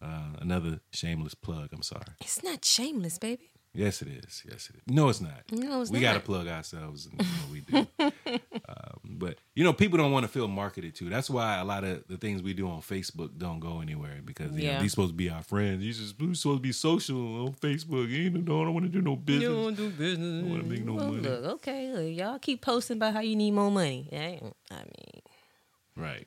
Uh, 0.00 0.36
another 0.40 0.80
shameless 0.92 1.34
plug. 1.34 1.70
I'm 1.72 1.82
sorry. 1.82 2.04
it's 2.20 2.42
not 2.44 2.64
shameless, 2.64 3.18
baby. 3.18 3.50
Yes, 3.74 4.02
it 4.02 4.08
is. 4.08 4.42
Yes, 4.50 4.70
it 4.70 4.76
is. 4.76 4.82
No, 4.94 5.08
it's 5.08 5.20
not. 5.20 5.42
No, 5.52 5.82
it's 5.82 5.90
we 5.90 6.00
got 6.00 6.14
to 6.14 6.20
plug 6.20 6.48
ourselves 6.48 7.06
and 7.06 7.20
what 7.20 7.50
we 7.52 7.60
do. 7.60 7.86
um, 8.68 9.00
but 9.04 9.36
you 9.54 9.62
know, 9.62 9.72
people 9.72 9.98
don't 9.98 10.10
want 10.10 10.24
to 10.24 10.28
feel 10.28 10.48
marketed 10.48 10.94
to. 10.96 11.08
That's 11.08 11.28
why 11.30 11.58
a 11.58 11.64
lot 11.64 11.84
of 11.84 12.02
the 12.08 12.16
things 12.16 12.42
we 12.42 12.54
do 12.54 12.68
on 12.68 12.80
Facebook 12.80 13.36
don't 13.38 13.60
go 13.60 13.80
anywhere 13.80 14.20
because 14.24 14.52
you 14.56 14.64
Yeah. 14.64 14.76
know, 14.76 14.82
these 14.82 14.92
supposed 14.92 15.10
to 15.12 15.16
be 15.16 15.30
our 15.30 15.42
friends. 15.42 15.84
You 15.84 15.92
just 15.92 16.18
we 16.20 16.34
supposed 16.34 16.58
to 16.58 16.62
be 16.62 16.72
social 16.72 17.46
on 17.46 17.52
Facebook. 17.54 18.08
You 18.08 18.24
ain't- 18.26 18.48
no, 18.48 18.62
I 18.62 18.64
don't 18.64 18.74
want 18.74 18.86
to 18.86 18.92
do 18.92 19.02
no 19.02 19.16
business. 19.16 19.42
You 19.42 19.48
don't 19.54 19.76
do 19.76 19.90
business. 19.90 20.44
I 20.44 20.48
wanna 20.50 20.62
make 20.64 20.84
no 20.84 20.94
Well, 20.94 21.06
money. 21.12 21.20
Look, 21.22 21.44
okay, 21.56 21.92
look, 21.92 22.16
y'all 22.18 22.38
keep 22.38 22.62
posting 22.62 22.96
about 22.96 23.12
how 23.12 23.20
you 23.20 23.36
need 23.36 23.50
more 23.52 23.70
money. 23.70 24.08
I, 24.12 24.40
I 24.74 24.76
mean, 24.76 25.22
Right. 25.96 26.26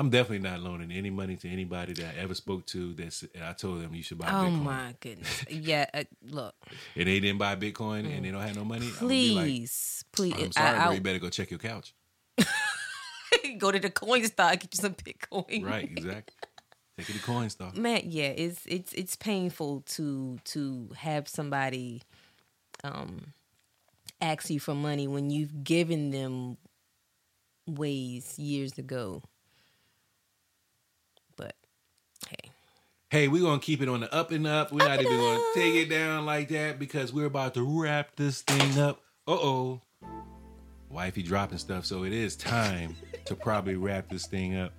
I'm 0.00 0.08
definitely 0.08 0.48
not 0.48 0.60
loaning 0.60 0.90
any 0.92 1.10
money 1.10 1.36
to 1.36 1.48
anybody 1.48 1.92
that 1.92 2.14
I 2.16 2.22
ever 2.22 2.34
spoke 2.34 2.64
to. 2.68 2.94
That's 2.94 3.22
I 3.44 3.52
told 3.52 3.82
them 3.82 3.94
you 3.94 4.02
should 4.02 4.16
buy 4.16 4.28
Bitcoin. 4.28 4.32
oh 4.32 4.50
Bitcoin. 4.50 4.62
my 4.62 4.94
goodness. 4.98 5.44
Yeah, 5.50 5.86
uh, 5.92 6.04
look, 6.22 6.54
And 6.96 7.06
they 7.06 7.20
didn't 7.20 7.36
buy 7.36 7.54
Bitcoin 7.56 8.10
and 8.10 8.24
they 8.24 8.30
don't 8.30 8.40
have 8.40 8.56
no 8.56 8.64
money. 8.64 8.86
Be 8.86 8.90
like, 8.92 8.98
please, 8.98 10.04
please. 10.10 10.34
I'm 10.38 10.52
sorry, 10.52 10.78
I, 10.78 10.84
bro. 10.86 10.94
You 10.94 11.00
better 11.02 11.18
go 11.18 11.28
check 11.28 11.50
your 11.50 11.58
couch. 11.58 11.94
Go 13.58 13.70
to 13.70 13.78
the 13.78 13.90
Coinstar, 13.90 14.52
get 14.52 14.74
you 14.74 14.80
some 14.80 14.94
Bitcoin. 14.94 15.64
Right. 15.64 15.84
Exactly. 15.84 16.34
Take 16.98 17.10
it 17.10 17.12
to 17.12 17.18
Coinstar. 17.20 17.74
man 17.76 18.00
yeah 18.04 18.26
it's 18.28 18.62
it's 18.66 18.92
it's 18.94 19.16
painful 19.16 19.82
to 19.86 20.38
to 20.44 20.90
have 20.96 21.28
somebody 21.28 22.02
um 22.84 23.32
ask 24.20 24.50
you 24.50 24.60
for 24.60 24.74
money 24.74 25.06
when 25.08 25.30
you've 25.30 25.62
given 25.64 26.10
them 26.10 26.58
ways 27.66 28.38
years 28.38 28.76
ago 28.76 29.22
but 31.36 31.54
hey 32.28 32.50
Hey, 33.10 33.26
we're 33.26 33.42
gonna 33.42 33.58
keep 33.60 33.82
it 33.82 33.88
on 33.88 33.98
the 33.98 34.14
up 34.14 34.30
and 34.30 34.46
up. 34.46 34.70
We're 34.70 34.86
not 34.86 35.00
even 35.02 35.16
gonna 35.16 35.42
take 35.52 35.74
it 35.74 35.90
down 35.90 36.24
like 36.26 36.48
that 36.50 36.78
because 36.78 37.12
we're 37.12 37.26
about 37.26 37.54
to 37.54 37.62
wrap 37.64 38.14
this 38.14 38.42
thing 38.42 38.78
up. 38.78 39.00
Uh 39.26 39.32
oh. 39.32 39.80
Wifey 40.88 41.24
dropping 41.24 41.58
stuff, 41.58 41.84
so 41.84 42.04
it 42.04 42.12
is 42.12 42.36
time 42.36 42.94
to 43.24 43.34
probably 43.34 43.74
wrap 43.74 44.08
this 44.08 44.26
thing 44.28 44.56
up. 44.56 44.72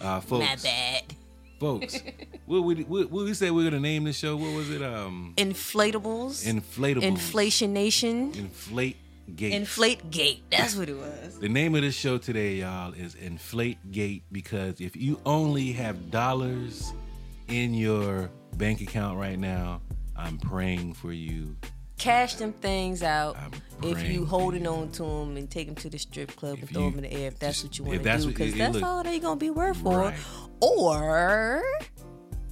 Uh 0.00 0.20
folks. 0.20 0.46
not 0.46 0.62
bad 0.62 1.02
Folks. 1.58 1.98
what 2.46 2.60
we 2.60 2.82
what, 2.84 3.10
what 3.10 3.24
we 3.24 3.34
say 3.34 3.50
we're 3.50 3.64
gonna 3.68 3.80
name 3.80 4.04
the 4.04 4.12
show? 4.12 4.36
What 4.36 4.54
was 4.54 4.70
it? 4.70 4.80
Um 4.80 5.34
inflatables 5.36 6.46
Inflatables. 6.46 7.02
inflation 7.02 7.72
nation 7.72 8.32
Inflate 8.36 8.96
Gate. 9.34 9.54
inflate 9.54 10.10
gate 10.10 10.42
that's 10.50 10.76
what 10.76 10.88
it 10.88 10.96
was 10.96 11.38
The 11.40 11.48
name 11.48 11.74
of 11.74 11.82
the 11.82 11.90
show 11.90 12.18
today, 12.18 12.56
y'all, 12.56 12.92
is 12.92 13.16
Inflate 13.16 13.90
Gate 13.90 14.22
because 14.30 14.80
if 14.80 14.94
you 14.94 15.20
only 15.26 15.72
have 15.72 16.10
dollars 16.12 16.92
in 17.52 17.74
your 17.74 18.30
bank 18.56 18.80
account 18.80 19.18
right 19.18 19.38
now, 19.38 19.80
I'm 20.16 20.38
praying 20.38 20.94
for 20.94 21.12
you. 21.12 21.56
cash 21.98 22.34
them 22.34 22.52
things 22.54 23.00
out 23.00 23.36
if 23.84 24.02
you 24.08 24.24
holding 24.26 24.66
on 24.66 24.90
to 24.90 25.04
them 25.04 25.36
and 25.36 25.48
take 25.48 25.66
them 25.68 25.76
to 25.76 25.88
the 25.88 25.96
strip 25.98 26.34
club 26.34 26.54
If 26.54 26.62
and 26.62 26.70
throw 26.70 26.84
you- 26.86 26.90
them 26.90 27.04
in 27.04 27.10
the 27.10 27.16
air 27.16 27.28
if 27.28 27.38
that's 27.38 27.62
just- 27.62 27.64
what 27.64 27.78
you 27.78 27.84
want 27.84 28.02
to 28.02 28.18
do 28.18 28.26
because 28.26 28.54
that's 28.54 28.74
look- 28.74 28.82
all 28.82 29.02
they're 29.04 29.20
gonna 29.20 29.36
be 29.36 29.50
worth 29.50 29.76
for 29.76 29.98
Right. 29.98 30.18
or 30.60 31.62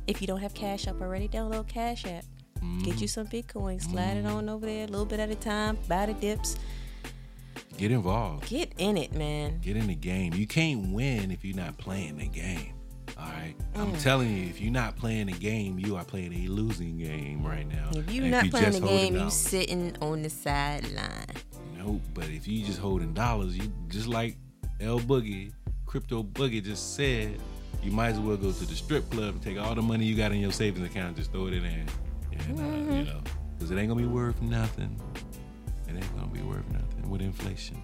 if 0.06 0.20
you 0.20 0.28
don't 0.28 0.38
have 0.40 0.54
cash 0.54 0.86
up 0.86 1.00
already 1.00 1.26
download 1.26 1.66
cash 1.66 2.04
app 2.04 2.24
get 2.84 2.94
Mm. 2.94 3.00
you 3.00 3.08
some 3.08 3.26
bitcoin 3.26 3.82
slide 3.82 4.18
it 4.18 4.26
on 4.26 4.48
over 4.48 4.66
there 4.66 4.84
a 4.84 4.86
little 4.86 5.04
bit 5.06 5.18
at 5.18 5.30
a 5.30 5.34
time 5.34 5.76
buy 5.88 6.06
the 6.06 6.14
dips 6.14 6.56
Get 7.76 7.90
involved. 7.90 8.46
get 8.48 8.72
in 8.78 8.96
it 8.96 9.12
man 9.14 9.58
Get 9.62 9.76
in 9.76 9.88
the 9.88 9.96
game. 9.96 10.32
You 10.34 10.46
can't 10.46 10.92
win 10.92 11.32
if 11.32 11.44
you're 11.44 11.56
not 11.56 11.76
playing 11.76 12.18
the 12.18 12.26
game. 12.28 12.74
All 13.20 13.26
right. 13.28 13.54
I'm 13.74 13.92
Mm. 13.92 14.02
telling 14.02 14.34
you, 14.36 14.44
if 14.44 14.60
you're 14.60 14.72
not 14.72 14.96
playing 14.96 15.28
a 15.28 15.32
game, 15.32 15.78
you 15.78 15.96
are 15.96 16.04
playing 16.04 16.32
a 16.32 16.48
losing 16.48 16.98
game 16.98 17.42
right 17.44 17.68
now. 17.68 17.90
if 17.92 18.10
you're 18.10 18.22
And 18.24 18.30
not 18.32 18.44
you 18.46 18.50
playing 18.50 18.66
just 18.72 18.80
the 18.80 18.86
game 18.86 19.14
you're 19.14 19.30
sitting 19.30 19.96
on 20.00 20.22
the 20.22 20.30
sideline 20.30 21.26
Nope. 21.78 22.00
But 22.14 22.24
if 22.28 22.46
you're 22.48 22.66
just 22.66 22.78
holding 22.78 23.12
dollars, 23.14 23.56
you 23.56 23.72
just 23.88 24.06
like 24.06 24.36
L 24.80 24.98
Boogie, 25.00 25.52
Crypto 25.86 26.22
Boogie 26.22 26.62
just 26.62 26.94
said, 26.94 27.38
you 27.82 27.90
might 27.90 28.08
as 28.10 28.18
well 28.18 28.36
go 28.36 28.52
to 28.52 28.66
the 28.66 28.74
strip 28.74 29.08
club 29.10 29.34
and 29.34 29.42
take 29.42 29.58
all 29.58 29.74
the 29.74 29.82
money 29.82 30.04
you 30.04 30.14
got 30.16 30.32
in 30.32 30.40
your 30.40 30.52
savings 30.52 30.86
account, 30.86 31.08
and 31.08 31.16
just 31.16 31.32
throw 31.32 31.46
it 31.46 31.54
in 31.54 31.62
there, 31.62 31.72
and 32.32 32.40
uh, 32.58 32.62
Mm-hmm. 32.62 32.92
you 32.96 33.04
know, 33.04 33.20
because 33.56 33.70
it 33.70 33.76
ain't 33.78 33.88
gonna 33.88 34.00
be 34.00 34.06
worth 34.06 34.40
nothing. 34.42 34.98
It 35.88 35.94
ain't 35.94 36.16
gonna 36.16 36.26
be 36.28 36.42
worth 36.42 36.68
nothing 36.70 37.08
with 37.10 37.22
inflation 37.22 37.80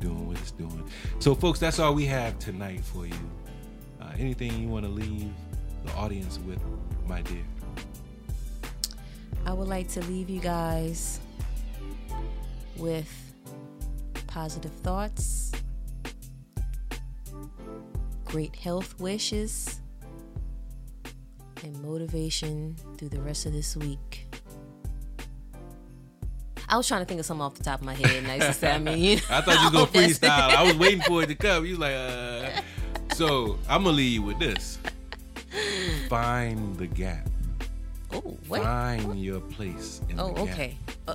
doing 0.00 0.26
what 0.28 0.38
it's 0.38 0.50
doing. 0.52 0.84
So, 1.18 1.34
folks, 1.34 1.58
that's 1.58 1.78
all 1.78 1.94
we 1.94 2.04
have 2.06 2.38
tonight 2.38 2.84
for 2.84 3.06
you. 3.06 3.14
Anything 4.18 4.60
you 4.60 4.68
want 4.68 4.84
to 4.84 4.90
leave 4.90 5.32
the 5.84 5.92
audience 5.94 6.40
with, 6.40 6.60
my 7.06 7.22
dear? 7.22 7.44
I 9.46 9.52
would 9.52 9.68
like 9.68 9.88
to 9.90 10.00
leave 10.06 10.28
you 10.28 10.40
guys 10.40 11.20
with 12.76 13.08
positive 14.26 14.72
thoughts, 14.72 15.52
great 18.24 18.56
health 18.56 18.98
wishes, 19.00 19.80
and 21.62 21.80
motivation 21.82 22.76
through 22.96 23.10
the 23.10 23.20
rest 23.20 23.46
of 23.46 23.52
this 23.52 23.76
week. 23.76 24.26
I 26.68 26.76
was 26.76 26.86
trying 26.86 27.00
to 27.00 27.06
think 27.06 27.20
of 27.20 27.24
something 27.26 27.42
off 27.42 27.54
the 27.54 27.64
top 27.64 27.80
of 27.80 27.86
my 27.86 27.94
head. 27.94 28.24
Nice 28.24 28.46
to 28.46 28.52
say. 28.52 28.70
I 28.72 28.78
mean, 28.78 29.18
I 29.30 29.40
thought 29.40 29.58
you 29.60 29.64
were 29.66 29.86
gonna 29.86 30.06
freestyle. 30.06 30.50
I 30.54 30.64
was 30.64 30.76
waiting 30.76 31.00
for 31.02 31.22
it 31.22 31.28
to 31.28 31.34
come. 31.34 31.64
You 31.64 31.78
was 31.78 31.78
like, 31.78 31.94
uh. 31.94 32.60
So 33.18 33.58
I'm 33.68 33.82
gonna 33.82 33.96
leave 33.96 34.12
you 34.12 34.22
with 34.22 34.38
this. 34.38 34.78
Find 36.08 36.76
the 36.76 36.86
gap. 36.86 37.28
Oh, 38.12 38.20
What? 38.46 38.62
Find 38.62 39.08
What? 39.08 39.16
your 39.18 39.40
place 39.40 40.00
in 40.08 40.20
Oh, 40.20 40.28
the 40.28 40.34
gap. 40.34 40.38
Oh 40.38 40.52
okay. 40.52 40.78
Uh, 41.08 41.14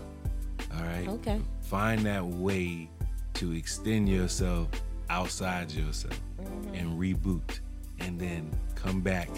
All 0.76 0.84
right. 0.84 1.08
okay. 1.08 1.40
Find 1.62 2.02
that 2.02 2.26
way 2.26 2.90
to 3.36 3.54
extend 3.54 4.10
yourself 4.10 4.68
outside 5.10 5.72
yourself 5.72 6.20
Mm-hmm. 6.42 6.76
and 6.76 7.00
reboot, 7.00 7.62
and 8.00 8.20
then 8.20 8.52
come 8.76 9.00
back 9.00 9.30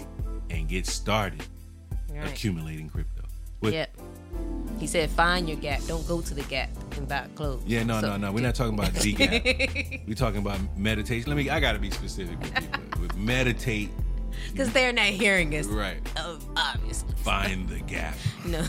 and 0.50 0.66
get 0.68 0.86
started 0.86 1.44
Right. 2.12 2.26
accumulating 2.26 2.88
crypto. 2.88 3.22
But- 3.60 3.74
Yep. 3.74 3.96
He 4.78 4.86
said, 4.86 5.08
find 5.10 5.48
your 5.48 5.56
gap. 5.58 5.80
Don't 5.86 6.06
go 6.06 6.20
to 6.20 6.34
the 6.34 6.42
gap 6.42 6.68
and 6.96 7.08
buy 7.08 7.26
clothes. 7.34 7.62
Yeah, 7.66 7.82
no, 7.82 8.00
So- 8.00 8.08
no, 8.10 8.16
no. 8.18 8.32
We're 8.32 8.40
not 8.42 8.54
talking 8.54 8.74
about 8.74 8.92
the 8.94 9.12
gap. 9.12 10.00
We're 10.06 10.14
talking 10.14 10.40
about 10.40 10.58
meditation. 10.76 11.30
Let 11.30 11.36
me. 11.36 11.48
I 11.50 11.60
gotta 11.60 11.78
be 11.78 11.90
specific 11.90 12.38
with 12.40 12.54
people. 12.54 13.00
With 13.00 13.16
meditate, 13.16 13.90
Because 14.52 14.72
they're 14.72 14.92
not 14.92 15.06
hearing 15.06 15.54
us. 15.56 15.66
right? 15.66 15.96
Oh, 16.18 16.38
obviously. 16.56 17.14
Find 17.16 17.68
the 17.68 17.80
gap. 17.80 18.14
No. 18.46 18.64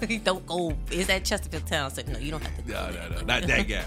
don't 0.24 0.46
go. 0.46 0.74
Is 0.90 1.08
that 1.08 1.24
Chesterfield 1.26 1.66
Town? 1.66 1.90
Said, 1.90 2.08
no, 2.08 2.18
you 2.18 2.30
don't 2.30 2.42
have 2.42 2.56
to 2.56 2.62
go. 2.62 2.72
No, 2.72 2.90
no, 2.90 3.16
no, 3.16 3.20
not 3.26 3.42
that 3.46 3.68
gap. 3.68 3.86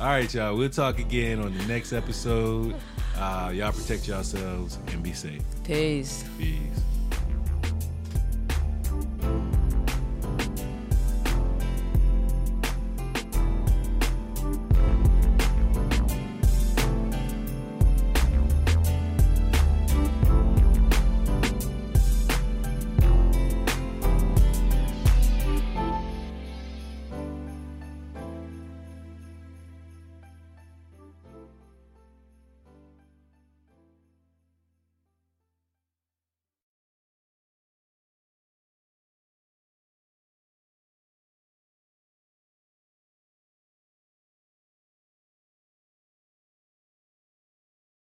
All 0.00 0.06
right, 0.06 0.32
y'all. 0.32 0.56
We'll 0.56 0.70
talk 0.70 0.98
again 0.98 1.40
on 1.40 1.56
the 1.56 1.64
next 1.66 1.92
episode. 1.92 2.74
Uh, 3.16 3.52
y'all 3.54 3.70
protect 3.70 4.08
yourselves 4.08 4.78
and 4.88 5.02
be 5.02 5.12
safe. 5.12 5.42
Peace. 5.62 6.24
Peace. 6.38 6.58